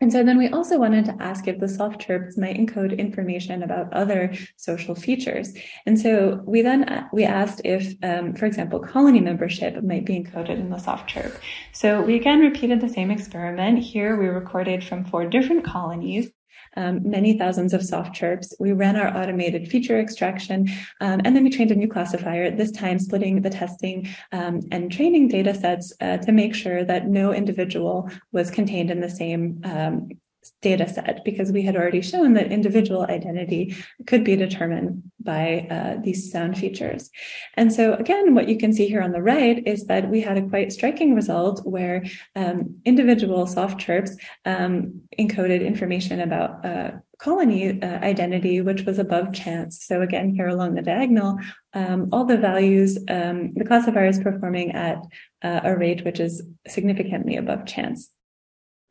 And 0.02 0.12
so 0.12 0.24
then 0.24 0.36
we 0.36 0.48
also 0.48 0.80
wanted 0.80 1.04
to 1.04 1.16
ask 1.20 1.46
if 1.46 1.60
the 1.60 1.68
soft 1.68 2.00
chirps 2.00 2.36
might 2.36 2.56
encode 2.56 2.98
information 2.98 3.62
about 3.62 3.92
other 3.92 4.34
social 4.56 4.96
features. 4.96 5.54
And 5.86 5.96
so 5.98 6.42
we 6.44 6.60
then 6.60 6.88
uh, 6.88 7.06
we 7.12 7.22
asked 7.22 7.60
if, 7.64 7.94
um, 8.02 8.34
for 8.34 8.46
example, 8.46 8.80
colony 8.80 9.20
membership 9.20 9.80
might 9.84 10.04
be 10.04 10.18
encoded 10.20 10.58
in 10.58 10.70
the 10.70 10.78
soft 10.78 11.08
chirp. 11.08 11.40
So 11.72 12.02
we 12.02 12.16
again 12.16 12.40
repeated 12.40 12.80
the 12.80 12.88
same 12.88 13.12
experiment. 13.12 13.78
Here 13.78 14.16
we 14.20 14.26
recorded 14.26 14.82
from 14.82 15.04
four 15.04 15.24
different 15.24 15.64
colonies 15.64 16.32
um, 16.76 17.00
many 17.08 17.36
thousands 17.38 17.72
of 17.72 17.84
soft 17.84 18.14
chirps. 18.14 18.54
We 18.58 18.72
ran 18.72 18.96
our 18.96 19.16
automated 19.16 19.68
feature 19.68 19.98
extraction, 19.98 20.68
um, 21.00 21.20
and 21.24 21.34
then 21.36 21.44
we 21.44 21.50
trained 21.50 21.70
a 21.70 21.76
new 21.76 21.88
classifier, 21.88 22.50
this 22.50 22.70
time 22.70 22.98
splitting 22.98 23.42
the 23.42 23.50
testing 23.50 24.08
um, 24.32 24.60
and 24.70 24.90
training 24.90 25.28
data 25.28 25.54
sets 25.54 25.92
uh, 26.00 26.18
to 26.18 26.32
make 26.32 26.54
sure 26.54 26.84
that 26.84 27.08
no 27.08 27.32
individual 27.32 28.10
was 28.32 28.50
contained 28.50 28.90
in 28.90 29.00
the 29.00 29.10
same 29.10 29.60
um, 29.64 30.08
data 30.60 30.88
set 30.88 31.24
because 31.24 31.52
we 31.52 31.62
had 31.62 31.76
already 31.76 32.00
shown 32.00 32.34
that 32.34 32.52
individual 32.52 33.02
identity 33.04 33.74
could 34.06 34.24
be 34.24 34.36
determined 34.36 35.02
by 35.20 35.66
uh, 35.70 36.00
these 36.02 36.30
sound 36.30 36.58
features. 36.58 37.10
And 37.54 37.72
so 37.72 37.94
again, 37.94 38.34
what 38.34 38.48
you 38.48 38.58
can 38.58 38.72
see 38.72 38.88
here 38.88 39.02
on 39.02 39.12
the 39.12 39.22
right 39.22 39.62
is 39.66 39.86
that 39.86 40.10
we 40.10 40.20
had 40.20 40.36
a 40.36 40.48
quite 40.48 40.72
striking 40.72 41.14
result 41.14 41.64
where 41.64 42.04
um, 42.34 42.76
individual 42.84 43.46
soft 43.46 43.80
chirps 43.80 44.16
um, 44.44 45.02
encoded 45.18 45.64
information 45.64 46.20
about 46.20 46.64
uh, 46.64 46.92
colony 47.18 47.80
uh, 47.80 47.86
identity, 48.00 48.60
which 48.60 48.82
was 48.82 48.98
above 48.98 49.32
chance. 49.32 49.84
So 49.84 50.02
again, 50.02 50.34
here 50.34 50.48
along 50.48 50.74
the 50.74 50.82
diagonal, 50.82 51.38
um, 51.72 52.08
all 52.10 52.24
the 52.24 52.36
values, 52.36 52.98
um, 53.08 53.54
the 53.54 53.64
classifier 53.64 54.06
is 54.06 54.18
performing 54.18 54.72
at 54.72 54.98
uh, 55.42 55.60
a 55.62 55.76
rate 55.76 56.04
which 56.04 56.18
is 56.18 56.42
significantly 56.66 57.36
above 57.36 57.64
chance. 57.64 58.10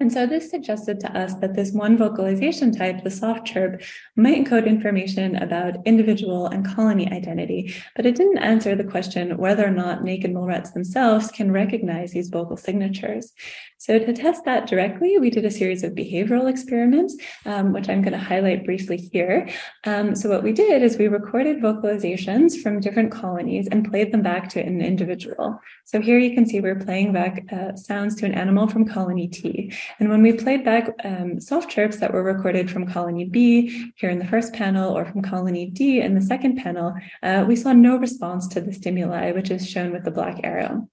And 0.01 0.11
so 0.11 0.25
this 0.25 0.49
suggested 0.49 0.99
to 1.01 1.15
us 1.15 1.35
that 1.35 1.53
this 1.53 1.73
one 1.73 1.95
vocalization 1.95 2.71
type, 2.75 3.03
the 3.03 3.11
soft 3.11 3.45
chirp, 3.45 3.83
might 4.15 4.43
encode 4.43 4.65
information 4.65 5.35
about 5.35 5.77
individual 5.85 6.47
and 6.47 6.65
colony 6.65 7.07
identity, 7.11 7.75
but 7.95 8.07
it 8.07 8.15
didn't 8.15 8.39
answer 8.39 8.75
the 8.75 8.83
question 8.83 9.37
whether 9.37 9.63
or 9.63 9.69
not 9.69 10.03
naked 10.03 10.33
mole 10.33 10.47
rats 10.47 10.71
themselves 10.71 11.29
can 11.29 11.51
recognize 11.51 12.13
these 12.13 12.29
vocal 12.29 12.57
signatures. 12.57 13.31
So 13.77 13.97
to 13.97 14.13
test 14.13 14.45
that 14.45 14.67
directly, 14.67 15.17
we 15.17 15.31
did 15.31 15.43
a 15.43 15.49
series 15.49 15.83
of 15.83 15.93
behavioral 15.93 16.47
experiments, 16.47 17.15
um, 17.47 17.73
which 17.73 17.89
I'm 17.89 18.03
going 18.03 18.13
to 18.13 18.19
highlight 18.19 18.63
briefly 18.63 18.97
here. 18.97 19.49
Um, 19.85 20.15
so 20.15 20.29
what 20.29 20.43
we 20.43 20.51
did 20.51 20.83
is 20.83 20.97
we 20.97 21.07
recorded 21.07 21.61
vocalizations 21.61 22.61
from 22.61 22.79
different 22.79 23.11
colonies 23.11 23.67
and 23.71 23.89
played 23.89 24.11
them 24.11 24.21
back 24.21 24.49
to 24.49 24.59
an 24.59 24.81
individual. 24.81 25.59
So 25.85 25.99
here 25.99 26.19
you 26.19 26.35
can 26.35 26.45
see 26.45 26.59
we're 26.59 26.75
playing 26.75 27.11
back 27.11 27.43
uh, 27.51 27.75
sounds 27.75 28.15
to 28.17 28.27
an 28.27 28.33
animal 28.33 28.67
from 28.67 28.87
colony 28.87 29.27
T. 29.27 29.73
And 29.99 30.09
when 30.09 30.21
we 30.21 30.33
played 30.33 30.63
back 30.63 30.89
um, 31.03 31.39
soft 31.39 31.69
chirps 31.69 31.97
that 31.97 32.13
were 32.13 32.23
recorded 32.23 32.69
from 32.69 32.87
colony 32.87 33.25
B 33.25 33.91
here 33.95 34.09
in 34.09 34.19
the 34.19 34.25
first 34.25 34.53
panel 34.53 34.95
or 34.95 35.05
from 35.05 35.21
colony 35.21 35.69
D 35.69 36.01
in 36.01 36.15
the 36.15 36.21
second 36.21 36.57
panel, 36.57 36.93
uh, 37.23 37.45
we 37.47 37.55
saw 37.55 37.73
no 37.73 37.97
response 37.97 38.47
to 38.49 38.61
the 38.61 38.73
stimuli, 38.73 39.31
which 39.31 39.51
is 39.51 39.69
shown 39.69 39.91
with 39.91 40.03
the 40.03 40.11
black 40.11 40.39
arrow. 40.43 40.87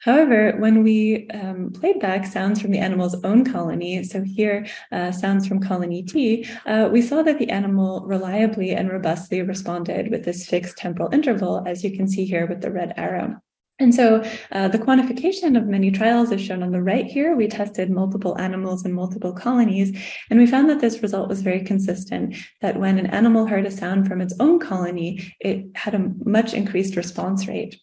However, 0.00 0.56
when 0.58 0.82
we 0.82 1.28
um, 1.28 1.72
played 1.72 2.00
back 2.00 2.24
sounds 2.24 2.60
from 2.60 2.70
the 2.70 2.78
animal's 2.78 3.22
own 3.22 3.44
colony, 3.44 4.02
so 4.02 4.22
here 4.22 4.66
uh, 4.92 5.12
sounds 5.12 5.46
from 5.46 5.60
colony 5.60 6.02
T, 6.02 6.46
uh, 6.64 6.88
we 6.90 7.02
saw 7.02 7.22
that 7.22 7.38
the 7.38 7.50
animal 7.50 8.06
reliably 8.06 8.70
and 8.70 8.90
robustly 8.90 9.42
responded 9.42 10.10
with 10.10 10.24
this 10.24 10.46
fixed 10.46 10.78
temporal 10.78 11.12
interval, 11.12 11.62
as 11.66 11.84
you 11.84 11.94
can 11.94 12.08
see 12.08 12.24
here 12.24 12.46
with 12.46 12.62
the 12.62 12.70
red 12.70 12.94
arrow. 12.96 13.42
And 13.80 13.94
so 13.94 14.22
uh, 14.52 14.68
the 14.68 14.78
quantification 14.78 15.56
of 15.56 15.66
many 15.66 15.90
trials 15.90 16.30
is 16.30 16.40
shown 16.40 16.62
on 16.62 16.70
the 16.70 16.82
right 16.82 17.06
here. 17.06 17.34
We 17.34 17.48
tested 17.48 17.90
multiple 17.90 18.38
animals 18.38 18.84
in 18.84 18.92
multiple 18.92 19.32
colonies, 19.32 19.98
and 20.28 20.38
we 20.38 20.46
found 20.46 20.68
that 20.68 20.80
this 20.80 21.02
result 21.02 21.28
was 21.30 21.40
very 21.40 21.64
consistent, 21.64 22.36
that 22.60 22.78
when 22.78 22.98
an 22.98 23.06
animal 23.06 23.46
heard 23.46 23.64
a 23.64 23.70
sound 23.70 24.06
from 24.06 24.20
its 24.20 24.34
own 24.38 24.60
colony, 24.60 25.34
it 25.40 25.64
had 25.74 25.94
a 25.94 26.12
much 26.24 26.52
increased 26.52 26.94
response 26.94 27.48
rate. 27.48 27.80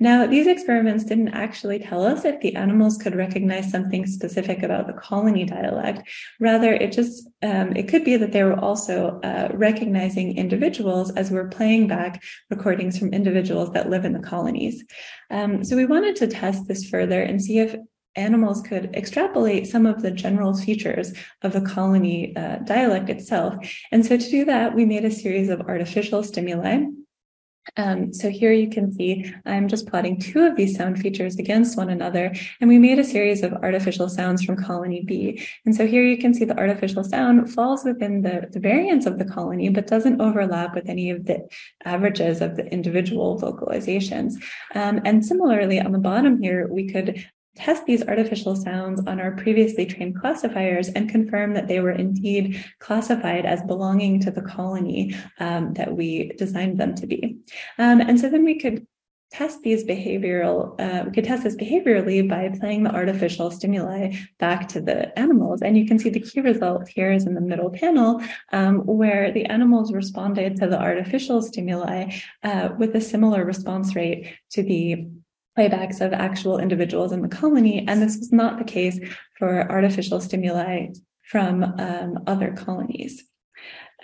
Now, 0.00 0.26
these 0.26 0.46
experiments 0.46 1.04
didn't 1.04 1.28
actually 1.28 1.78
tell 1.78 2.04
us 2.04 2.24
if 2.24 2.40
the 2.40 2.56
animals 2.56 2.98
could 2.98 3.14
recognize 3.14 3.70
something 3.70 4.06
specific 4.06 4.62
about 4.62 4.86
the 4.86 4.92
colony 4.92 5.44
dialect. 5.44 6.08
Rather, 6.40 6.72
it 6.72 6.92
just 6.92 7.28
um, 7.42 7.74
it 7.76 7.88
could 7.88 8.04
be 8.04 8.16
that 8.16 8.32
they 8.32 8.42
were 8.42 8.58
also 8.58 9.20
uh, 9.22 9.48
recognizing 9.52 10.36
individuals 10.36 11.12
as 11.12 11.30
we're 11.30 11.48
playing 11.48 11.86
back 11.86 12.22
recordings 12.50 12.98
from 12.98 13.12
individuals 13.12 13.70
that 13.72 13.90
live 13.90 14.04
in 14.04 14.12
the 14.12 14.18
colonies. 14.18 14.84
Um, 15.30 15.64
so 15.64 15.76
we 15.76 15.86
wanted 15.86 16.16
to 16.16 16.26
test 16.26 16.66
this 16.66 16.88
further 16.88 17.22
and 17.22 17.40
see 17.40 17.58
if 17.58 17.76
animals 18.14 18.60
could 18.62 18.94
extrapolate 18.94 19.66
some 19.66 19.86
of 19.86 20.02
the 20.02 20.10
general 20.10 20.54
features 20.54 21.14
of 21.42 21.52
the 21.52 21.62
colony 21.62 22.36
uh, 22.36 22.56
dialect 22.56 23.08
itself. 23.08 23.54
And 23.90 24.04
so 24.04 24.16
to 24.16 24.30
do 24.30 24.44
that, 24.44 24.74
we 24.74 24.84
made 24.84 25.04
a 25.04 25.10
series 25.10 25.48
of 25.48 25.62
artificial 25.62 26.22
stimuli 26.22 26.84
um, 27.76 28.12
so 28.12 28.28
here 28.28 28.52
you 28.52 28.68
can 28.68 28.92
see 28.92 29.32
I'm 29.46 29.68
just 29.68 29.86
plotting 29.86 30.18
two 30.18 30.44
of 30.44 30.56
these 30.56 30.76
sound 30.76 30.98
features 30.98 31.38
against 31.38 31.76
one 31.76 31.90
another, 31.90 32.32
and 32.60 32.68
we 32.68 32.78
made 32.78 32.98
a 32.98 33.04
series 33.04 33.42
of 33.42 33.52
artificial 33.52 34.08
sounds 34.08 34.44
from 34.44 34.56
colony 34.56 35.02
B. 35.02 35.46
And 35.64 35.74
so 35.74 35.86
here 35.86 36.02
you 36.02 36.18
can 36.18 36.34
see 36.34 36.44
the 36.44 36.58
artificial 36.58 37.04
sound 37.04 37.52
falls 37.52 37.84
within 37.84 38.22
the, 38.22 38.48
the 38.50 38.60
variance 38.60 39.06
of 39.06 39.18
the 39.18 39.24
colony, 39.24 39.68
but 39.68 39.86
doesn't 39.86 40.20
overlap 40.20 40.74
with 40.74 40.88
any 40.88 41.10
of 41.10 41.26
the 41.26 41.48
averages 41.84 42.40
of 42.40 42.56
the 42.56 42.66
individual 42.66 43.40
vocalizations. 43.40 44.34
Um, 44.74 45.00
and 45.04 45.24
similarly, 45.24 45.80
on 45.80 45.92
the 45.92 45.98
bottom 45.98 46.42
here, 46.42 46.68
we 46.68 46.88
could 46.88 47.24
test 47.56 47.84
these 47.84 48.02
artificial 48.06 48.56
sounds 48.56 49.02
on 49.06 49.20
our 49.20 49.32
previously 49.32 49.84
trained 49.84 50.18
classifiers 50.18 50.88
and 50.88 51.10
confirm 51.10 51.52
that 51.54 51.68
they 51.68 51.80
were 51.80 51.90
indeed 51.90 52.64
classified 52.78 53.44
as 53.44 53.62
belonging 53.62 54.20
to 54.20 54.30
the 54.30 54.42
colony 54.42 55.14
um, 55.38 55.74
that 55.74 55.94
we 55.94 56.32
designed 56.38 56.78
them 56.78 56.94
to 56.94 57.06
be. 57.06 57.36
Um, 57.78 58.00
and 58.00 58.18
so 58.18 58.30
then 58.30 58.44
we 58.44 58.58
could 58.58 58.86
test 59.32 59.62
these 59.62 59.82
behavioral, 59.84 60.78
uh, 60.78 61.04
we 61.06 61.10
could 61.10 61.24
test 61.24 61.42
this 61.42 61.56
behaviorally 61.56 62.28
by 62.28 62.50
playing 62.60 62.82
the 62.82 62.94
artificial 62.94 63.50
stimuli 63.50 64.14
back 64.38 64.68
to 64.68 64.80
the 64.80 65.18
animals. 65.18 65.62
And 65.62 65.76
you 65.76 65.86
can 65.86 65.98
see 65.98 66.10
the 66.10 66.20
key 66.20 66.40
result 66.42 66.86
here 66.88 67.10
is 67.10 67.26
in 67.26 67.34
the 67.34 67.40
middle 67.40 67.70
panel, 67.70 68.20
um, 68.52 68.80
where 68.80 69.32
the 69.32 69.46
animals 69.46 69.92
responded 69.92 70.56
to 70.56 70.66
the 70.66 70.78
artificial 70.78 71.40
stimuli 71.40 72.12
uh, 72.42 72.70
with 72.78 72.94
a 72.94 73.00
similar 73.00 73.44
response 73.44 73.96
rate 73.96 74.34
to 74.50 74.62
the 74.62 75.08
playbacks 75.58 76.00
of 76.00 76.12
actual 76.12 76.58
individuals 76.58 77.12
in 77.12 77.22
the 77.22 77.28
colony. 77.28 77.86
And 77.86 78.00
this 78.00 78.16
was 78.16 78.32
not 78.32 78.58
the 78.58 78.64
case 78.64 78.98
for 79.38 79.70
artificial 79.70 80.20
stimuli 80.20 80.88
from 81.22 81.62
um, 81.78 82.24
other 82.26 82.52
colonies. 82.52 83.24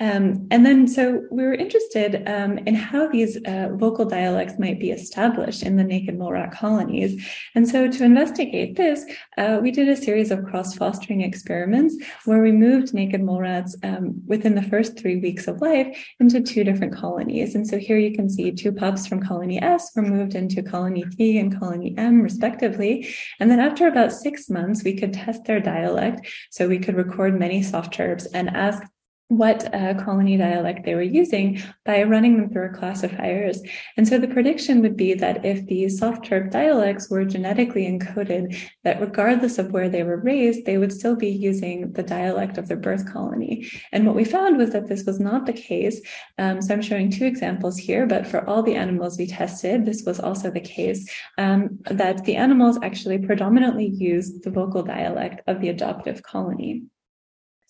Um, 0.00 0.47
and 0.50 0.64
then, 0.64 0.87
so 0.87 1.25
we 1.31 1.43
were 1.43 1.55
interested 1.55 2.23
um, 2.28 2.59
in 2.59 2.75
how 2.75 3.09
these 3.09 3.37
uh, 3.45 3.71
vocal 3.73 4.05
dialects 4.05 4.59
might 4.59 4.78
be 4.78 4.90
established 4.90 5.62
in 5.62 5.76
the 5.76 5.85
naked 5.85 6.17
mole 6.17 6.33
rat 6.33 6.52
colonies. 6.52 7.25
And 7.55 7.69
so, 7.69 7.88
to 7.88 8.05
investigate 8.05 8.76
this, 8.76 9.05
uh, 9.37 9.59
we 9.61 9.73
did 9.73 9.88
a 9.88 9.97
series 9.97 10.31
of 10.31 10.45
cross 10.45 10.75
fostering 10.76 11.23
experiments 11.23 11.97
where 12.26 12.43
we 12.43 12.52
moved 12.52 12.95
naked 12.95 13.23
mole 13.23 13.40
rats 13.40 13.76
um, 13.83 14.23
within 14.26 14.55
the 14.55 14.62
first 14.62 14.99
three 14.99 15.17
weeks 15.17 15.49
of 15.49 15.61
life 15.61 16.07
into 16.21 16.40
two 16.40 16.62
different 16.62 16.95
colonies. 16.95 17.55
And 17.57 17.67
so, 17.67 17.78
here 17.78 17.99
you 17.99 18.14
can 18.14 18.31
see 18.31 18.52
two 18.52 18.73
pups 18.73 19.07
from 19.07 19.21
colony 19.21 19.61
S 19.61 19.90
were 19.97 20.02
moved 20.02 20.37
into 20.37 20.62
colony 20.62 21.05
T 21.17 21.38
and 21.38 21.59
colony 21.59 21.95
M, 21.99 22.23
respectively. 22.23 23.09
And 23.40 23.50
then, 23.50 23.59
after 23.59 23.88
about 23.88 24.12
six 24.12 24.49
months, 24.49 24.85
we 24.85 24.95
could 24.95 25.12
test 25.12 25.45
their 25.45 25.61
dialect. 25.61 26.28
So, 26.50 26.69
we 26.69 26.78
could 26.78 26.95
record 26.95 27.37
many 27.37 27.64
soft 27.64 27.93
chirps 27.93 28.26
and 28.26 28.50
ask 28.50 28.85
what 29.28 29.73
uh, 29.75 29.92
colony 30.02 30.38
dialect 30.38 30.85
they 30.85 30.94
were 30.94 31.02
using 31.02 31.62
by 31.85 32.02
running 32.02 32.37
them 32.37 32.50
through 32.50 32.73
classifiers. 32.73 33.61
And 33.97 34.08
so 34.08 34.18
the 34.18 34.26
prediction 34.26 34.80
would 34.80 34.97
be 34.97 35.12
that 35.14 35.44
if 35.44 35.66
these 35.66 35.99
soft 35.99 36.25
chirp 36.25 36.50
dialects 36.50 37.11
were 37.11 37.25
genetically 37.26 37.87
encoded, 37.87 38.58
that 38.85 39.00
regardless 39.00 39.58
of 39.58 39.73
where 39.73 39.90
they 39.90 40.02
were 40.02 40.16
raised, 40.16 40.64
they 40.64 40.78
would 40.78 40.92
still 40.92 41.14
be 41.14 41.28
using 41.28 41.92
the 41.92 42.02
dialect 42.02 42.56
of 42.56 42.68
their 42.68 42.78
birth 42.78 43.12
colony. 43.12 43.70
And 43.92 44.06
what 44.06 44.16
we 44.16 44.25
found 44.25 44.56
was 44.56 44.70
that 44.70 44.88
this 44.88 45.04
was 45.04 45.20
not 45.20 45.44
the 45.44 45.52
case. 45.52 46.00
Um, 46.38 46.62
so 46.62 46.73
I'm 46.73 46.82
showing 46.82 47.11
two 47.11 47.26
examples 47.26 47.76
here, 47.76 48.06
but 48.06 48.26
for 48.26 48.49
all 48.49 48.62
the 48.62 48.76
animals 48.76 49.18
we 49.18 49.26
tested, 49.26 49.85
this 49.85 50.04
was 50.04 50.18
also 50.20 50.50
the 50.50 50.61
case, 50.61 51.06
um, 51.37 51.78
that 51.90 52.25
the 52.25 52.37
animals 52.37 52.78
actually 52.82 53.18
predominantly 53.18 53.87
used 53.87 54.42
the 54.42 54.50
vocal 54.50 54.82
dialect 54.82 55.42
of 55.47 55.61
the 55.61 55.68
adoptive 55.68 56.23
colony. 56.23 56.85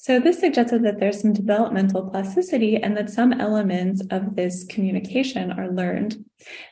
So 0.01 0.21
this 0.21 0.39
suggested 0.39 0.85
that 0.85 1.01
there's 1.01 1.21
some 1.21 1.33
developmental 1.33 2.09
plasticity 2.09 2.77
and 2.77 2.97
that 2.97 3.11
some 3.11 3.33
elements 3.33 4.01
of 4.13 4.37
this 4.37 4.65
communication 4.65 5.51
are 5.51 5.69
learned. 5.73 6.25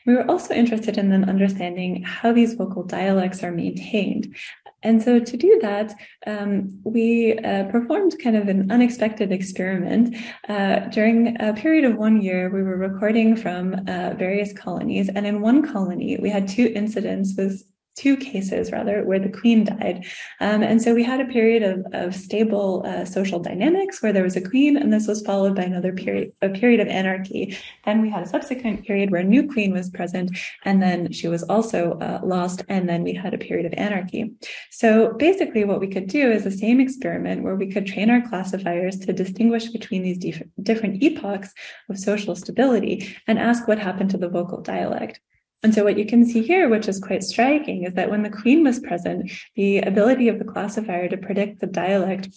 We 0.05 0.15
were 0.15 0.25
also 0.31 0.53
interested 0.53 0.97
in 0.97 1.09
then 1.09 1.29
understanding 1.29 2.03
how 2.03 2.31
these 2.31 2.53
vocal 2.53 2.83
dialects 2.83 3.43
are 3.43 3.51
maintained. 3.51 4.33
And 4.81 5.03
so 5.03 5.19
to 5.19 5.35
do 5.35 5.59
that, 5.61 5.93
um, 6.25 6.79
we 6.85 7.37
uh, 7.39 7.65
performed 7.65 8.15
kind 8.23 8.37
of 8.37 8.47
an 8.47 8.71
unexpected 8.71 9.33
experiment. 9.33 10.15
Uh, 10.47 10.87
during 10.87 11.35
a 11.41 11.53
period 11.53 11.83
of 11.83 11.97
one 11.97 12.21
year, 12.21 12.49
we 12.49 12.63
were 12.63 12.77
recording 12.77 13.35
from 13.35 13.73
uh, 13.73 14.13
various 14.13 14.53
colonies. 14.53 15.09
And 15.09 15.27
in 15.27 15.41
one 15.41 15.69
colony, 15.69 16.17
we 16.21 16.29
had 16.29 16.47
two 16.47 16.71
incidents 16.73 17.33
with 17.37 17.61
two 17.97 18.15
cases 18.15 18.71
rather 18.71 19.03
where 19.03 19.19
the 19.19 19.29
queen 19.29 19.65
died. 19.65 20.05
Um, 20.39 20.61
and 20.63 20.81
so 20.81 20.93
we 20.93 21.03
had 21.03 21.19
a 21.19 21.25
period 21.25 21.63
of, 21.63 21.85
of 21.93 22.15
stable 22.15 22.83
uh, 22.85 23.05
social 23.05 23.39
dynamics 23.39 24.01
where 24.01 24.13
there 24.13 24.23
was 24.23 24.35
a 24.35 24.41
queen, 24.49 24.77
and 24.77 24.93
this 24.93 25.07
was 25.07 25.21
followed 25.23 25.55
by 25.55 25.63
another 25.63 25.91
period, 25.91 26.31
a 26.41 26.49
period 26.49 26.79
of 26.79 26.87
anarchy. 26.87 27.57
Then 27.85 28.01
we 28.01 28.09
had 28.09 28.23
a 28.23 28.27
subsequent 28.27 28.85
period 28.85 29.09
where 29.09 29.21
a 29.21 29.25
new 29.25 29.47
queen 29.47 29.73
was 29.73 29.89
present, 29.89 30.37
and 30.63 30.81
then 30.81 31.11
she 31.11 31.27
was 31.27 31.43
also 31.43 31.93
uh, 31.99 32.21
lost, 32.23 32.63
and 32.69 32.87
then 32.87 33.03
we 33.03 33.13
had 33.13 33.33
a 33.33 33.37
period 33.37 33.65
of 33.65 33.73
anarchy. 33.73 34.31
So 34.71 35.13
basically, 35.13 35.65
what 35.65 35.79
we 35.79 35.87
could 35.87 36.07
do 36.07 36.31
is 36.31 36.43
the 36.43 36.51
same 36.51 36.79
experiment 36.79 37.43
where 37.43 37.55
we 37.55 37.71
could 37.71 37.87
train 37.87 38.09
our 38.09 38.21
classifiers 38.21 38.99
to 38.99 39.13
distinguish 39.13 39.69
between 39.69 40.03
these 40.03 40.19
dif- 40.19 40.43
different 40.61 41.01
epochs 41.01 41.53
of 41.89 41.97
social 41.97 42.35
stability 42.35 43.15
and 43.27 43.39
ask 43.39 43.67
what 43.67 43.79
happened 43.79 44.11
to 44.11 44.17
the 44.17 44.29
vocal 44.29 44.61
dialect. 44.61 45.19
And 45.63 45.73
so 45.73 45.83
what 45.83 45.97
you 45.97 46.05
can 46.05 46.25
see 46.25 46.43
here, 46.43 46.69
which 46.69 46.87
is 46.87 46.99
quite 46.99 47.23
striking, 47.23 47.83
is 47.83 47.95
that 47.95 48.11
when 48.11 48.23
the 48.23 48.29
queen 48.29 48.63
was 48.63 48.79
present, 48.79 49.31
the 49.55 49.79
ability 49.79 50.27
of 50.27 50.37
the 50.37 50.45
classifier 50.45 51.09
to 51.09 51.17
predict 51.17 51.59
the 51.59 51.67
dialect 51.67 52.29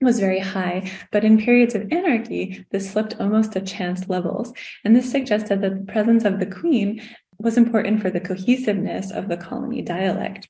was 0.00 0.20
very 0.20 0.40
high, 0.40 0.90
but 1.12 1.24
in 1.24 1.38
periods 1.38 1.74
of 1.74 1.90
anarchy, 1.92 2.66
this 2.70 2.90
slipped 2.90 3.20
almost 3.20 3.52
to 3.52 3.60
chance 3.60 4.08
levels. 4.08 4.52
And 4.84 4.94
this 4.94 5.10
suggested 5.10 5.60
that 5.60 5.86
the 5.86 5.92
presence 5.92 6.24
of 6.24 6.40
the 6.40 6.46
queen 6.46 7.00
was 7.38 7.56
important 7.56 8.02
for 8.02 8.10
the 8.10 8.20
cohesiveness 8.20 9.10
of 9.10 9.28
the 9.28 9.36
colony 9.36 9.82
dialect. 9.82 10.48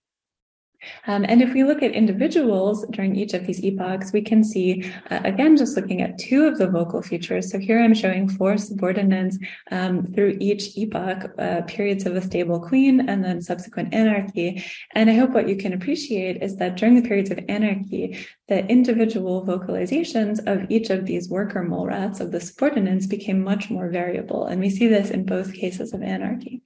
Um, 1.07 1.25
and 1.29 1.43
if 1.43 1.53
we 1.55 1.65
look 1.65 1.83
at 1.83 1.93
individuals 1.93 2.87
during 2.91 3.17
each 3.17 3.35
of 3.35 3.47
these 3.47 3.63
epochs, 3.63 4.13
we 4.13 4.23
can 4.23 4.43
see, 4.43 4.91
uh, 5.11 5.21
again, 5.25 5.57
just 5.57 5.77
looking 5.77 6.03
at 6.03 6.19
two 6.19 6.45
of 6.45 6.59
the 6.59 6.69
vocal 6.69 7.03
features. 7.03 7.51
So 7.51 7.59
here 7.59 7.81
I'm 7.81 7.95
showing 7.95 8.29
four 8.29 8.57
subordinates 8.59 9.39
um, 9.71 10.07
through 10.07 10.37
each 10.41 10.77
epoch, 10.77 11.31
uh, 11.39 11.63
periods 11.63 12.07
of 12.07 12.17
a 12.17 12.23
stable 12.23 12.61
queen 12.61 13.09
and 13.09 13.25
then 13.25 13.41
subsequent 13.41 13.95
anarchy. 13.95 14.65
And 14.93 15.11
I 15.11 15.15
hope 15.15 15.31
what 15.31 15.49
you 15.49 15.57
can 15.57 15.73
appreciate 15.73 16.43
is 16.43 16.57
that 16.57 16.77
during 16.77 16.95
the 16.95 17.09
periods 17.09 17.31
of 17.31 17.41
anarchy, 17.49 18.27
the 18.49 18.67
individual 18.67 19.47
vocalizations 19.47 20.41
of 20.47 20.71
each 20.71 20.91
of 20.91 21.07
these 21.07 21.29
worker 21.29 21.63
mole 21.63 21.87
rats 21.87 22.21
of 22.21 22.33
the 22.33 22.41
subordinates 22.41 23.07
became 23.07 23.43
much 23.43 23.71
more 23.71 23.89
variable. 23.89 24.47
And 24.47 24.61
we 24.61 24.71
see 24.71 24.89
this 24.89 25.11
in 25.11 25.25
both 25.25 25.55
cases 25.55 25.93
of 25.93 26.03
anarchy. 26.03 26.63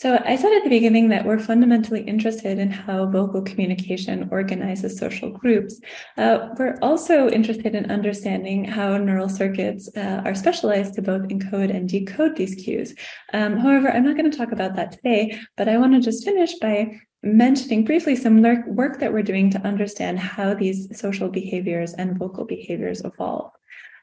So 0.00 0.18
I 0.24 0.34
said 0.36 0.54
at 0.54 0.64
the 0.64 0.70
beginning 0.70 1.10
that 1.10 1.26
we're 1.26 1.38
fundamentally 1.38 2.00
interested 2.00 2.58
in 2.58 2.70
how 2.70 3.04
vocal 3.04 3.42
communication 3.42 4.30
organizes 4.32 4.96
social 4.96 5.28
groups. 5.28 5.78
Uh, 6.16 6.48
we're 6.58 6.78
also 6.80 7.28
interested 7.28 7.74
in 7.74 7.90
understanding 7.90 8.64
how 8.64 8.96
neural 8.96 9.28
circuits 9.28 9.90
uh, 9.98 10.22
are 10.24 10.34
specialized 10.34 10.94
to 10.94 11.02
both 11.02 11.28
encode 11.28 11.68
and 11.68 11.86
decode 11.86 12.34
these 12.34 12.54
cues. 12.54 12.94
Um, 13.34 13.58
however, 13.58 13.90
I'm 13.90 14.06
not 14.06 14.16
going 14.16 14.30
to 14.30 14.38
talk 14.38 14.52
about 14.52 14.74
that 14.76 14.92
today, 14.92 15.38
but 15.58 15.68
I 15.68 15.76
want 15.76 15.92
to 15.92 16.00
just 16.00 16.24
finish 16.24 16.54
by 16.54 16.98
mentioning 17.22 17.84
briefly 17.84 18.16
some 18.16 18.40
work 18.68 19.00
that 19.00 19.12
we're 19.12 19.22
doing 19.22 19.50
to 19.50 19.60
understand 19.66 20.18
how 20.18 20.54
these 20.54 20.98
social 20.98 21.28
behaviors 21.28 21.92
and 21.92 22.18
vocal 22.18 22.46
behaviors 22.46 23.02
evolve. 23.04 23.52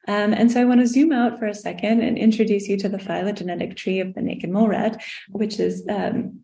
Um, 0.08 0.34
and 0.34 0.52
so 0.52 0.62
I 0.62 0.66
want 0.66 0.82
to 0.82 0.88
zoom 0.88 1.12
out 1.12 1.38
for 1.40 1.48
a 1.48 1.54
second 1.54 2.02
and 2.02 2.18
introduce 2.18 2.68
you 2.68 2.78
to 2.78 2.90
the 2.90 3.00
phylogenetic 3.00 3.76
tree 3.76 4.00
of 4.00 4.14
the 4.14 4.22
naked 4.22 4.50
mole 4.50 4.68
rat, 4.68 5.04
which 5.30 5.60
is 5.60 5.86
um, 5.90 6.42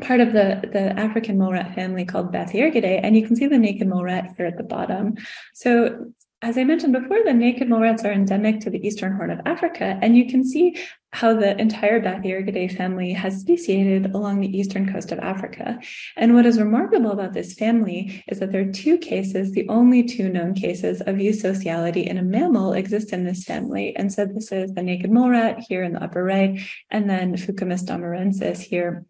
part 0.00 0.20
of 0.20 0.32
the, 0.32 0.68
the 0.72 0.98
African 0.98 1.38
mole 1.38 1.52
rat 1.52 1.74
family 1.74 2.04
called 2.04 2.32
Bathyergidae. 2.32 3.00
And 3.02 3.16
you 3.16 3.26
can 3.26 3.36
see 3.36 3.46
the 3.46 3.58
naked 3.58 3.88
mole 3.88 4.04
rat 4.04 4.34
here 4.36 4.46
at 4.46 4.56
the 4.56 4.62
bottom. 4.62 5.16
So 5.54 6.12
as 6.40 6.56
I 6.56 6.62
mentioned 6.62 6.92
before, 6.92 7.18
the 7.24 7.32
naked 7.32 7.68
mole 7.68 7.80
rats 7.80 8.04
are 8.04 8.12
endemic 8.12 8.60
to 8.60 8.70
the 8.70 8.86
eastern 8.86 9.12
horn 9.16 9.30
of 9.30 9.40
Africa, 9.44 9.98
and 10.00 10.16
you 10.16 10.28
can 10.28 10.44
see 10.44 10.76
how 11.12 11.34
the 11.34 11.58
entire 11.60 12.00
Bathyergidae 12.00 12.76
family 12.76 13.12
has 13.12 13.40
speciated 13.40 14.14
along 14.14 14.40
the 14.40 14.56
eastern 14.56 14.92
coast 14.92 15.10
of 15.10 15.18
Africa. 15.18 15.80
And 16.16 16.34
what 16.34 16.46
is 16.46 16.60
remarkable 16.60 17.10
about 17.10 17.32
this 17.32 17.54
family 17.54 18.22
is 18.28 18.38
that 18.38 18.52
there 18.52 18.60
are 18.60 18.72
two 18.72 18.98
cases, 18.98 19.50
the 19.50 19.68
only 19.68 20.04
two 20.04 20.28
known 20.28 20.54
cases 20.54 21.00
of 21.00 21.16
eusociality 21.16 22.06
in 22.06 22.18
a 22.18 22.22
mammal 22.22 22.72
exist 22.72 23.12
in 23.12 23.24
this 23.24 23.42
family. 23.42 23.96
And 23.96 24.12
so 24.12 24.24
this 24.24 24.52
is 24.52 24.74
the 24.74 24.82
naked 24.82 25.10
mole 25.10 25.30
rat 25.30 25.64
here 25.68 25.82
in 25.82 25.94
the 25.94 26.02
upper 26.04 26.22
right, 26.22 26.60
and 26.90 27.10
then 27.10 27.34
Fukomys 27.34 27.84
damarensis 27.84 28.60
here 28.60 29.04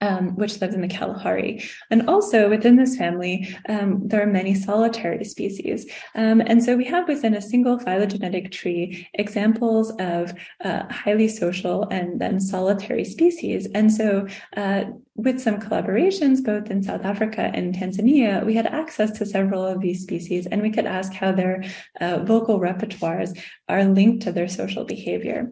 um, 0.00 0.36
which 0.36 0.60
lives 0.60 0.74
in 0.74 0.80
the 0.80 0.88
Kalahari. 0.88 1.62
And 1.90 2.08
also 2.08 2.48
within 2.48 2.76
this 2.76 2.96
family, 2.96 3.54
um, 3.68 4.06
there 4.06 4.22
are 4.22 4.26
many 4.26 4.54
solitary 4.54 5.24
species. 5.24 5.90
Um, 6.14 6.40
and 6.40 6.62
so 6.62 6.76
we 6.76 6.84
have 6.84 7.08
within 7.08 7.34
a 7.34 7.42
single 7.42 7.78
phylogenetic 7.78 8.52
tree 8.52 9.08
examples 9.14 9.90
of 9.98 10.32
uh, 10.64 10.84
highly 10.92 11.28
social 11.28 11.88
and 11.90 12.20
then 12.20 12.40
solitary 12.40 13.04
species. 13.04 13.66
And 13.74 13.92
so 13.92 14.26
uh, 14.56 14.84
with 15.16 15.40
some 15.40 15.60
collaborations, 15.60 16.44
both 16.44 16.70
in 16.70 16.82
South 16.82 17.04
Africa 17.04 17.50
and 17.52 17.74
Tanzania, 17.74 18.44
we 18.46 18.54
had 18.54 18.66
access 18.66 19.10
to 19.18 19.26
several 19.26 19.66
of 19.66 19.80
these 19.80 20.02
species 20.02 20.46
and 20.46 20.62
we 20.62 20.70
could 20.70 20.86
ask 20.86 21.12
how 21.12 21.32
their 21.32 21.64
uh, 22.00 22.18
vocal 22.18 22.60
repertoires 22.60 23.36
are 23.68 23.84
linked 23.84 24.22
to 24.22 24.32
their 24.32 24.48
social 24.48 24.84
behavior. 24.84 25.50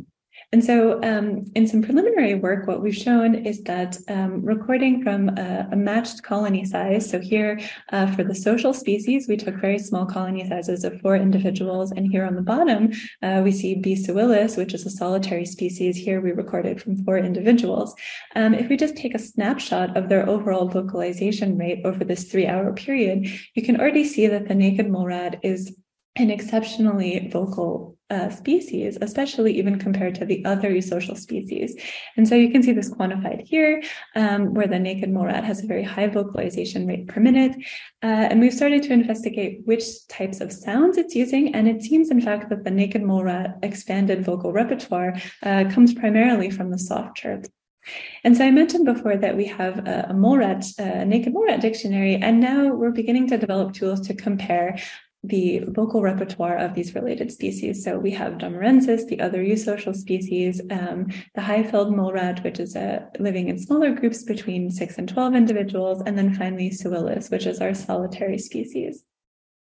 And 0.53 0.65
so, 0.65 1.03
um, 1.03 1.45
in 1.57 1.67
some 1.67 1.83
preliminary 1.83 2.37
work, 2.37 2.69
what 2.69 2.81
we've 2.81 2.95
shown 2.95 3.35
is 3.35 3.63
that 3.65 3.99
um, 4.07 4.45
recording 4.45 5.03
from 5.03 5.29
a, 5.31 5.69
a, 5.73 5.77
matched 5.77 6.23
colony 6.23 6.65
size. 6.65 7.11
So, 7.11 7.19
here 7.19 7.59
uh, 7.91 8.07
for 8.15 8.23
the 8.23 8.35
social 8.35 8.73
species, 8.73 9.27
we 9.27 9.37
took 9.37 9.57
very 9.57 9.81
small 9.81 10.07
colony 10.07 10.49
sizes 10.49 10.85
of 10.85 11.01
four 11.01 11.17
individuals. 11.17 11.91
And 11.91 12.09
here 12.09 12.25
on 12.25 12.37
the 12.37 12.43
bottom, 12.43 12.93
uh, 13.23 13.41
we 13.43 13.51
see 13.51 13.75
B. 13.75 13.97
suillus, 13.97 14.57
which 14.57 14.73
is 14.73 14.87
a 14.87 14.91
solitary 14.91 15.47
species. 15.47 15.97
Here 15.97 16.21
we 16.21 16.31
recorded 16.31 16.81
from 16.81 17.05
four 17.05 17.19
individuals. 17.19 17.93
Um, 18.37 18.55
if 18.55 18.69
we 18.69 18.77
just 18.77 18.97
take 18.97 19.17
a 19.17 19.19
snapshot 19.19 19.97
of 19.97 20.09
their 20.09 20.29
overall 20.29 20.69
vocalization 20.69 21.59
rate 21.59 21.81
over 21.85 22.05
this 22.05 22.31
three 22.31 22.47
hour 22.47 22.73
period, 22.73 23.27
you 23.55 23.63
can 23.65 23.81
already 23.81 24.05
see 24.05 24.29
that 24.29 24.47
the 24.47 24.55
naked 24.55 24.89
mole 24.89 25.07
rat 25.07 25.41
is 25.43 25.77
an 26.15 26.31
exceptionally 26.31 27.29
vocal 27.33 27.96
uh, 28.11 28.31
species, 28.31 28.97
especially 29.01 29.57
even 29.59 29.79
compared 29.79 30.15
to 30.15 30.25
the 30.25 30.45
other 30.45 30.71
eusocial 30.71 31.17
species. 31.17 31.75
And 32.17 32.29
so 32.29 32.35
you 32.35 32.51
can 32.51 32.63
see 32.63 32.73
this 32.73 32.91
quantified 32.91 33.43
here, 33.47 33.83
um, 34.15 34.55
where 34.55 34.69
the 34.69 34.79
naked 34.79 35.11
mole 35.11 35.27
rat 35.27 35.45
has 35.45 35.63
a 35.63 35.67
very 35.67 35.83
high 35.83 36.07
vocalization 36.07 36.87
rate 36.87 37.09
per 37.09 37.21
minute. 37.21 37.57
Uh, 38.03 38.29
and 38.31 38.41
we've 38.41 38.55
started 38.55 38.83
to 38.85 38.93
investigate 38.93 39.63
which 39.65 40.07
types 40.09 40.41
of 40.41 40.53
sounds 40.53 40.99
it's 40.99 41.15
using. 41.15 41.55
And 41.55 41.67
it 41.69 41.83
seems, 41.83 42.11
in 42.11 42.21
fact, 42.21 42.49
that 42.51 42.65
the 42.65 42.71
naked 42.71 43.03
mole 43.03 43.25
rat 43.25 43.59
expanded 43.63 44.25
vocal 44.25 44.53
repertoire 44.53 45.15
uh, 45.43 45.65
comes 45.71 45.93
primarily 45.93 46.51
from 46.51 46.71
the 46.71 46.79
soft 46.79 47.17
chirp. 47.17 47.47
And 48.25 48.37
so 48.37 48.45
I 48.45 48.51
mentioned 48.51 48.85
before 48.85 49.17
that 49.17 49.37
we 49.37 49.47
have 49.47 49.87
a, 49.87 50.09
a 50.11 50.15
mole 50.15 50.39
rat, 50.39 50.65
a 50.79 51.05
naked 51.05 51.33
mole 51.33 51.45
rat 51.45 51.61
dictionary, 51.61 52.17
and 52.17 52.41
now 52.41 52.73
we're 52.75 52.91
beginning 52.91 53.29
to 53.29 53.39
develop 53.39 53.75
tools 53.75 54.01
to 54.09 54.15
compare 54.15 54.79
the 55.23 55.61
vocal 55.69 56.03
repertoire 56.03 56.57
of 56.57 56.75
these 56.75 56.95
related 56.95 57.33
species. 57.33 57.83
So 57.83 57.99
we 57.99 58.11
have 58.13 58.35
Damarensis, 58.35 59.07
the 59.09 59.21
other 59.21 59.43
eusocial 59.43 59.95
species, 59.95 60.61
um, 60.71 61.07
the 61.35 61.41
Highveld 61.41 61.95
mole 61.95 62.13
rat, 62.13 62.45
which 62.45 62.61
is 62.61 62.77
uh, 62.77 63.07
living 63.19 63.49
in 63.49 63.59
smaller 63.59 63.93
groups 63.93 64.23
between 64.23 64.71
six 64.71 64.99
and 64.99 65.09
12 65.09 65.35
individuals, 65.35 66.03
and 66.07 66.17
then 66.17 66.35
finally 66.35 66.71
Suillus, 66.71 67.31
which 67.31 67.47
is 67.47 67.61
our 67.61 67.75
solitary 67.75 68.39
species. 68.39 69.05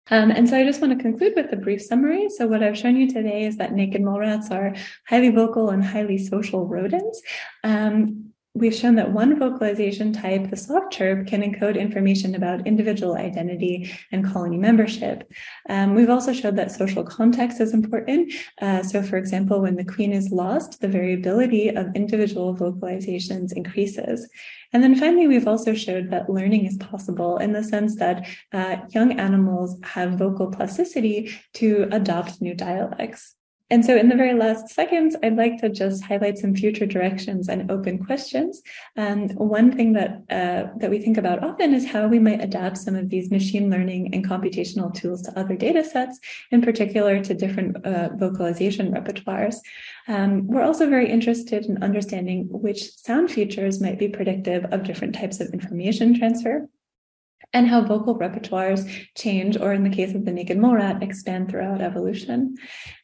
Um, 0.10 0.32
and 0.32 0.48
so 0.48 0.58
I 0.58 0.64
just 0.64 0.80
want 0.80 0.98
to 0.98 1.04
conclude 1.04 1.34
with 1.36 1.52
a 1.52 1.58
brief 1.58 1.82
summary. 1.82 2.30
So 2.30 2.48
what 2.48 2.64
I've 2.64 2.78
shown 2.78 2.96
you 2.96 3.10
today 3.10 3.44
is 3.44 3.58
that 3.58 3.74
naked 3.74 4.02
mole 4.02 4.20
rats 4.20 4.52
are 4.52 4.74
highly 5.08 5.30
vocal 5.30 5.70
and 5.70 5.84
highly 5.84 6.18
social 6.18 6.66
rodents. 6.66 7.22
Um, 7.64 8.32
we've 8.58 8.74
shown 8.74 8.96
that 8.96 9.12
one 9.12 9.40
vocalization 9.40 10.12
type, 10.12 10.50
the 10.50 10.58
soft 10.58 10.92
chirp, 10.92 11.28
can 11.28 11.42
encode 11.42 11.80
information 11.80 12.36
about 12.36 12.66
individual 12.66 13.16
identity 13.16 13.92
and 14.12 14.26
colony 14.26 14.58
membership. 14.58 15.32
Um, 15.70 15.96
we've 15.96 16.10
also 16.10 16.34
showed 16.34 16.56
that 16.56 16.72
social 16.72 17.04
context 17.04 17.62
is 17.62 17.74
important. 17.74 18.34
Uh, 18.62 18.84
so, 18.84 19.02
for 19.02 19.18
example, 19.18 19.62
when 19.62 19.76
the 19.76 19.86
queen 19.86 20.12
is 20.12 20.32
lost, 20.32 20.82
the 20.82 20.88
variability 20.88 21.70
of 21.70 21.96
individual 21.96 22.56
vocalizations 22.56 23.54
increases. 23.54 24.28
And 24.74 24.84
then 24.84 24.96
finally, 24.96 25.28
we've 25.28 25.48
also 25.48 25.74
showed 25.74 26.12
that 26.12 26.30
learning 26.30 26.66
is 26.66 26.78
possible 26.78 27.38
in 27.38 27.54
the 27.54 27.64
sense 27.64 27.96
that 27.98 28.28
uh, 28.52 28.78
young 28.90 29.20
animals 29.20 29.80
have 29.84 30.20
vocal 30.20 30.52
plasticity 30.52 31.32
to 31.54 31.88
adopt 31.92 32.42
new 32.42 32.54
dialects. 32.54 33.37
And 33.70 33.84
so, 33.84 33.98
in 33.98 34.08
the 34.08 34.16
very 34.16 34.34
last 34.34 34.70
seconds, 34.70 35.18
I'd 35.22 35.36
like 35.36 35.58
to 35.60 35.68
just 35.68 36.04
highlight 36.04 36.38
some 36.38 36.56
future 36.56 36.86
directions 36.86 37.50
and 37.50 37.70
open 37.70 38.04
questions. 38.04 38.62
And 38.96 39.34
one 39.36 39.74
thing 39.76 39.92
that 39.94 40.22
uh, 40.30 40.72
that 40.78 40.90
we 40.90 41.00
think 41.00 41.18
about 41.18 41.44
often 41.44 41.74
is 41.74 41.86
how 41.86 42.08
we 42.08 42.20
might 42.20 42.42
adapt 42.42 42.78
some 42.78 42.96
of 42.96 43.10
these 43.10 43.30
machine 43.30 43.70
learning 43.70 44.14
and 44.14 44.26
computational 44.26 44.94
tools 44.94 45.22
to 45.24 45.38
other 45.38 45.56
data 45.56 45.84
sets, 45.84 46.18
in 46.52 46.62
particular 46.62 47.22
to 47.22 47.34
different 47.34 47.86
uh, 47.86 48.10
vocalization 48.16 48.94
repertoires. 48.94 49.58
Um, 50.08 50.48
we're 50.48 50.64
also 50.64 50.90
very 50.90 51.10
interested 51.10 51.66
in 51.66 51.84
understanding 51.84 52.48
which 52.50 52.96
sound 52.96 53.30
features 53.32 53.82
might 53.82 54.00
be 54.00 54.08
predictive 54.08 54.64
of 54.72 54.84
different 54.84 55.14
types 55.14 55.42
of 55.42 55.50
information 55.50 56.18
transfer. 56.18 56.70
And 57.54 57.68
how 57.68 57.82
vocal 57.82 58.20
repertoires 58.20 58.88
change, 59.16 59.58
or 59.58 59.74
in 59.74 59.84
the 59.84 59.90
case 59.90 60.14
of 60.14 60.26
the 60.26 60.32
naked 60.32 60.58
mole 60.58 60.76
rat, 60.76 61.02
expand 61.02 61.50
throughout 61.50 61.82
evolution. 61.82 62.56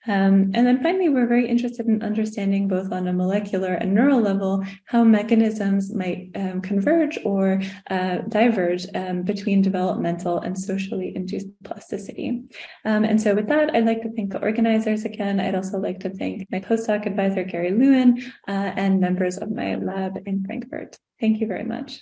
Um, 0.06 0.52
and 0.54 0.68
then 0.68 0.84
finally, 0.84 1.08
we're 1.08 1.28
very 1.28 1.48
interested 1.48 1.88
in 1.88 2.04
understanding 2.04 2.68
both 2.68 2.92
on 2.92 3.08
a 3.08 3.14
molecular 3.14 3.74
and 3.74 3.94
neural 3.94 4.20
level 4.20 4.64
how 4.86 5.04
mechanisms 5.04 5.94
might 5.94 6.30
um, 6.36 6.62
converge 6.62 7.18
or 7.24 7.62
uh, 7.90 8.18
diverge 8.28 8.86
um, 8.96 9.24
between 9.24 9.62
developmental 9.62 10.40
and 10.40 10.60
socially 10.60 11.14
induced 11.16 11.48
plasticity. 11.64 12.44
Um, 12.84 13.06
and 13.06 13.22
so 13.22 13.34
with 13.34 13.48
that, 13.48 13.74
I'd 13.74 13.86
like 13.86 14.02
to 14.02 14.12
thank 14.12 14.34
the 14.34 14.42
organizers 14.42 15.06
again. 15.06 15.40
I'd 15.40 15.56
also 15.56 15.78
like 15.78 16.00
to 16.02 16.10
thank 16.10 16.48
my 16.52 16.60
postdoc 16.60 17.06
advisor, 17.06 17.44
Gary 17.44 17.72
Lewin, 17.72 18.22
uh, 18.48 18.52
and 18.52 19.00
members 19.00 19.38
of 19.38 19.52
my 19.52 19.76
lab 19.76 20.20
in 20.26 20.44
Frankfurt. 20.44 20.98
Thank 21.20 21.40
you 21.40 21.48
very 21.48 21.64
much. 21.64 22.02